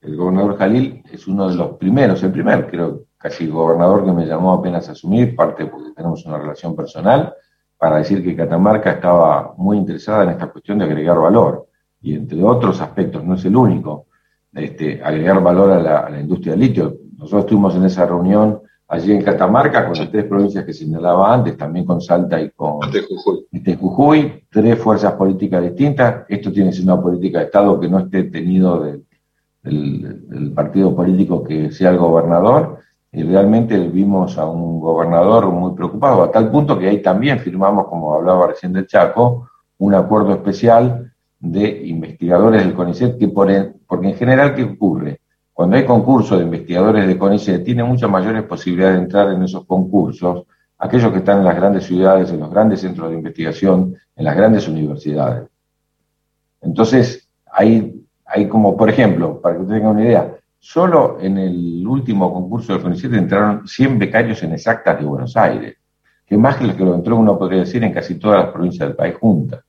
[0.02, 4.26] El gobernador Jalil es uno de los primeros, el primer, creo, casi gobernador que me
[4.26, 7.34] llamó apenas a asumir, parte porque tenemos una relación personal,
[7.78, 11.68] para decir que Catamarca estaba muy interesada en esta cuestión de agregar valor.
[12.02, 14.08] Y entre otros aspectos, no es el único,
[14.54, 16.98] este, agregar valor a la, a la industria del litio.
[17.18, 21.56] Nosotros estuvimos en esa reunión allí en Catamarca, con las tres provincias que señalaba antes,
[21.56, 23.46] también con Salta y con Jujuy.
[23.52, 26.26] Este, Jujuy, tres fuerzas políticas distintas.
[26.28, 29.06] Esto tiene que ser una política de Estado que no esté tenido del,
[29.62, 32.80] del, partido político que sea el gobernador.
[33.12, 37.88] Y realmente vimos a un gobernador muy preocupado, a tal punto que ahí también firmamos,
[37.88, 43.50] como hablaba recién del Chaco, un acuerdo especial de investigadores del CONICET, que por
[43.88, 45.22] porque en general, ¿qué ocurre?
[45.60, 49.66] Cuando hay concursos de investigadores de CONICET, tiene muchas mayores posibilidades de entrar en esos
[49.66, 50.46] concursos
[50.78, 54.38] aquellos que están en las grandes ciudades, en los grandes centros de investigación, en las
[54.38, 55.50] grandes universidades.
[56.62, 61.86] Entonces, hay, hay como, por ejemplo, para que usted tenga una idea, solo en el
[61.86, 65.76] último concurso del CONICET entraron 100 becarios en exactas de Buenos Aires,
[66.26, 68.88] que más que los que lo entró uno podría decir en casi todas las provincias
[68.88, 69.60] del país juntas.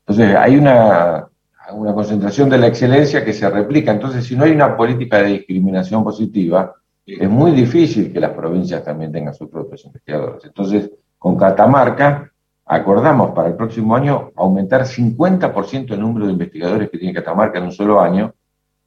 [0.00, 1.27] Entonces, hay una,
[1.72, 3.92] una concentración de la excelencia que se replica.
[3.92, 6.74] Entonces, si no hay una política de discriminación positiva,
[7.06, 10.44] es muy difícil que las provincias también tengan sus propios investigadores.
[10.44, 12.30] Entonces, con Catamarca
[12.66, 17.64] acordamos para el próximo año aumentar 50% el número de investigadores que tiene Catamarca en
[17.64, 18.34] un solo año,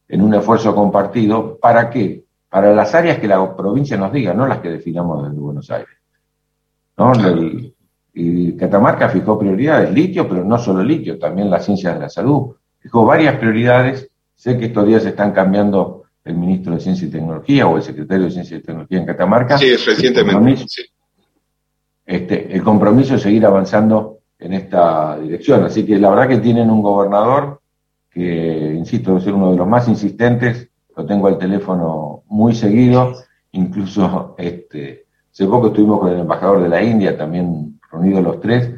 [0.08, 1.58] en un esfuerzo compartido.
[1.58, 2.24] ¿Para qué?
[2.48, 5.90] Para las áreas que la provincia nos diga, no las que definamos desde Buenos Aires.
[6.98, 7.14] ¿No?
[8.14, 12.56] y Catamarca fijó prioridades, litio, pero no solo litio, también las ciencias de la salud,
[12.84, 14.10] Dijo varias prioridades.
[14.36, 18.26] Sé que estos días están cambiando el ministro de Ciencia y Tecnología o el secretario
[18.26, 19.58] de Ciencia y Tecnología en Catamarca.
[19.58, 20.66] Sí, recientemente.
[22.06, 25.64] Este, el compromiso es seguir avanzando en esta dirección.
[25.64, 27.62] Así que la verdad que tienen un gobernador
[28.10, 30.70] que, insisto, debe ser uno de los más insistentes.
[30.96, 33.14] Lo tengo al teléfono muy seguido.
[33.52, 38.72] Incluso este, hace poco estuvimos con el embajador de la India, también reunidos los tres,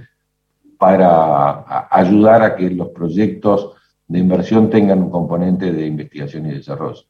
[0.78, 3.72] para ayudar a que los proyectos
[4.08, 7.04] de inversión tengan un componente de investigación y desarrollo.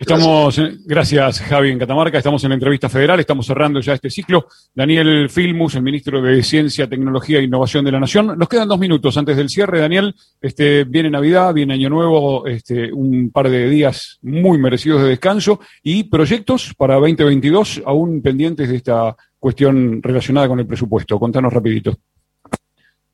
[0.00, 4.46] Estamos, gracias Javi, en Catamarca, estamos en la entrevista federal, estamos cerrando ya este ciclo.
[4.74, 8.38] Daniel Filmus, el ministro de Ciencia, Tecnología e Innovación de la Nación.
[8.38, 10.14] Nos quedan dos minutos antes del cierre, Daniel.
[10.40, 15.60] Este, viene Navidad, viene Año Nuevo, este, un par de días muy merecidos de descanso
[15.82, 21.18] y proyectos para 2022 aún pendientes de esta cuestión relacionada con el presupuesto.
[21.18, 21.94] Contanos rapidito.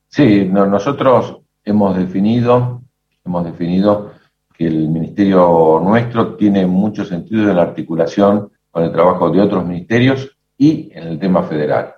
[0.07, 2.81] Sí, nosotros hemos definido,
[3.25, 4.13] hemos definido
[4.57, 9.67] que el ministerio nuestro tiene mucho sentido en la articulación con el trabajo de otros
[9.67, 11.93] ministerios y en el tema federal.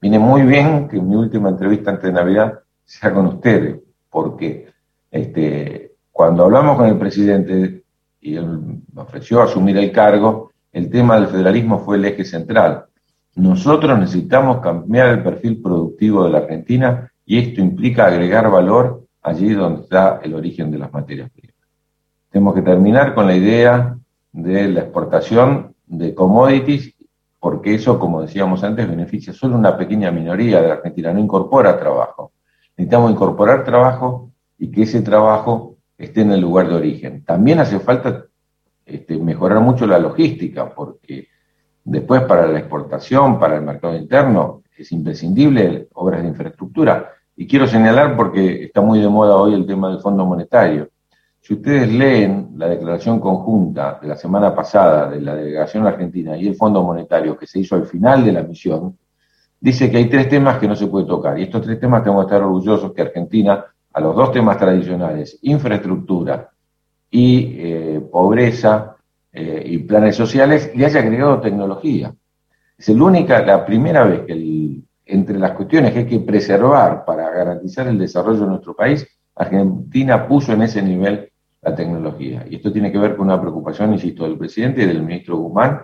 [0.00, 4.68] Viene muy bien que mi última entrevista antes de Navidad sea con ustedes, porque
[5.10, 7.82] este, cuando hablamos con el presidente
[8.20, 12.84] y él me ofreció asumir el cargo, el tema del federalismo fue el eje central.
[13.34, 19.52] Nosotros necesitamos cambiar el perfil productivo de la Argentina y esto implica agregar valor allí
[19.52, 21.56] donde está el origen de las materias primas.
[22.30, 23.98] Tenemos que terminar con la idea
[24.32, 26.94] de la exportación de commodities,
[27.40, 31.78] porque eso, como decíamos antes, beneficia solo una pequeña minoría de la Argentina, no incorpora
[31.78, 32.32] trabajo.
[32.76, 37.24] Necesitamos incorporar trabajo y que ese trabajo esté en el lugar de origen.
[37.24, 38.26] También hace falta
[38.84, 41.28] este, mejorar mucho la logística, porque
[41.82, 47.15] después para la exportación, para el mercado interno, es imprescindible obras de infraestructura.
[47.36, 50.88] Y quiero señalar, porque está muy de moda hoy el tema del Fondo Monetario,
[51.46, 56.48] si ustedes leen la declaración conjunta de la semana pasada de la delegación argentina y
[56.48, 58.98] el Fondo Monetario que se hizo al final de la misión,
[59.60, 61.38] dice que hay tres temas que no se puede tocar.
[61.38, 65.38] Y estos tres temas tenemos que estar orgullosos que Argentina, a los dos temas tradicionales,
[65.42, 66.50] infraestructura
[67.10, 68.96] y eh, pobreza
[69.32, 72.12] eh, y planes sociales, le haya agregado tecnología.
[72.76, 74.34] Es la única, la primera vez que
[75.06, 80.26] entre las cuestiones que hay que preservar para garantizar el desarrollo de nuestro país, Argentina
[80.26, 81.30] puso en ese nivel
[81.62, 82.44] la tecnología.
[82.50, 85.82] Y esto tiene que ver con una preocupación, insisto, del presidente y del ministro Guzmán,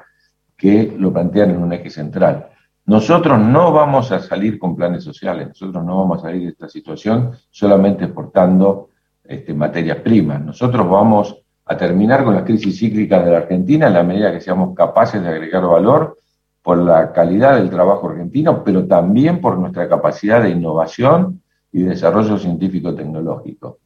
[0.57, 2.49] que lo plantean en un eje central.
[2.85, 6.69] Nosotros no vamos a salir con planes sociales, nosotros no vamos a salir de esta
[6.69, 8.91] situación solamente exportando
[9.23, 10.41] este, materias primas.
[10.41, 14.41] Nosotros vamos a terminar con la crisis cíclica de la Argentina en la medida que
[14.41, 16.19] seamos capaces de agregar valor
[16.63, 21.43] por la calidad del trabajo argentino, pero también por nuestra capacidad de innovación
[21.73, 23.79] y desarrollo científico-tecnológico.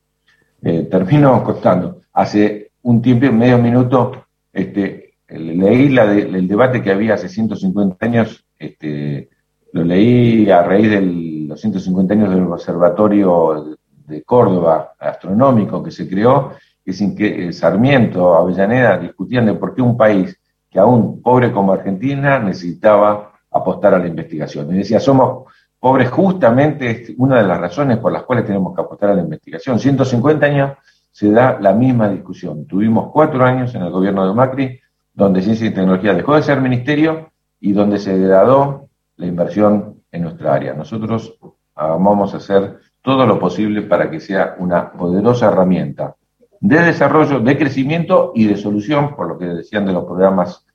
[0.63, 2.03] Eh, termino contando.
[2.13, 9.29] Hace un tiempo, medio minuto, este, leí el debate que había hace 150 años, este,
[9.73, 11.01] lo leí a raíz de
[11.49, 16.53] los 150 años del Observatorio de Córdoba Astronómico que se creó,
[16.85, 20.39] que sin que Sarmiento, Avellaneda discutían de por qué un país
[20.77, 24.71] que aún pobre como Argentina necesitaba apostar a la investigación.
[24.75, 25.45] Y decía, somos
[25.81, 29.23] pobres justamente es una de las razones por las cuales tenemos que apostar a la
[29.23, 29.79] investigación.
[29.79, 30.73] 150 años
[31.11, 32.67] se da la misma discusión.
[32.67, 34.81] Tuvimos cuatro años en el gobierno de Macri
[35.15, 40.25] donde ciencia y tecnología dejó de ser ministerio y donde se degradó la inversión en
[40.25, 40.75] nuestra área.
[40.75, 41.39] Nosotros
[41.75, 46.17] vamos a hacer todo lo posible para que sea una poderosa herramienta
[46.61, 50.66] de desarrollo, de crecimiento y de solución, por lo que decían de los programas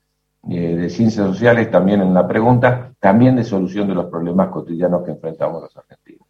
[0.50, 5.04] eh, de ciencias sociales también en la pregunta, también de solución de los problemas cotidianos
[5.04, 6.26] que enfrentamos los argentinos.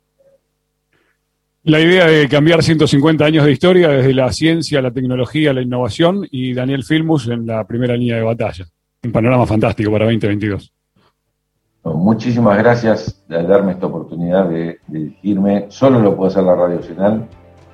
[1.65, 6.27] La idea de cambiar 150 años de historia desde la ciencia, la tecnología, la innovación
[6.31, 8.67] y Daniel Filmus en la primera línea de batalla.
[9.05, 10.73] Un panorama fantástico para 2022.
[11.85, 15.67] muchísimas gracias de darme esta oportunidad de, dirigirme.
[15.69, 17.29] Solo lo puede hacer la Radio Nacional.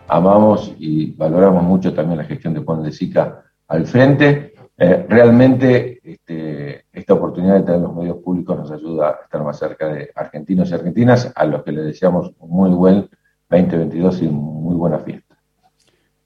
[0.07, 5.99] Amamos y valoramos mucho también la gestión de Juan de Sica al frente eh, realmente
[6.05, 10.11] este, esta oportunidad de tener los medios públicos nos ayuda a estar más cerca de
[10.15, 13.09] argentinos y argentinas, a los que les deseamos un muy buen
[13.51, 15.29] 2022 y muy buena fiesta.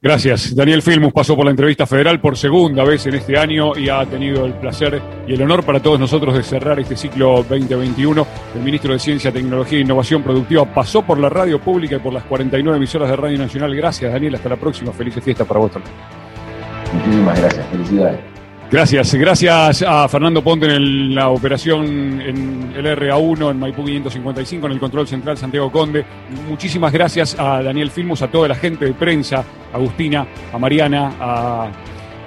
[0.02, 0.54] Gracias.
[0.54, 4.04] Daniel Filmus pasó por la entrevista federal por segunda vez en este año y ha
[4.04, 8.26] tenido el placer y el honor para todos nosotros de cerrar este ciclo 2021.
[8.56, 12.12] El ministro de Ciencia, Tecnología e Innovación Productiva pasó por la radio pública y por
[12.12, 13.74] las 49 emisoras de Radio Nacional.
[13.76, 14.34] Gracias, Daniel.
[14.34, 14.92] Hasta la próxima.
[14.92, 15.94] Felices fiestas para vos también.
[16.92, 17.66] Muchísimas gracias.
[17.68, 18.31] Felicidades.
[18.72, 24.72] Gracias, gracias a Fernando Ponte en la operación en el RA1 en Maipú 555, en
[24.72, 26.06] el control central Santiago Conde.
[26.48, 29.44] Muchísimas gracias a Daniel Filmus, a toda la gente de prensa,
[29.74, 31.70] a Agustina, a Mariana, a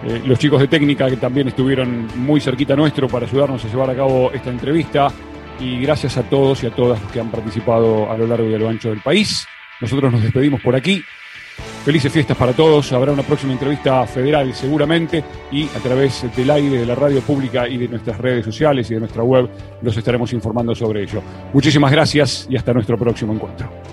[0.03, 3.89] eh, los chicos de técnica que también estuvieron muy cerquita nuestro para ayudarnos a llevar
[3.89, 5.11] a cabo esta entrevista.
[5.59, 8.53] Y gracias a todos y a todas los que han participado a lo largo y
[8.53, 9.47] a lo ancho del país.
[9.81, 11.03] Nosotros nos despedimos por aquí.
[11.83, 12.91] Felices fiestas para todos.
[12.93, 17.67] Habrá una próxima entrevista federal seguramente y a través del aire de la radio pública
[17.67, 19.49] y de nuestras redes sociales y de nuestra web
[19.81, 21.21] los estaremos informando sobre ello.
[21.53, 23.69] Muchísimas gracias y hasta nuestro próximo encuentro.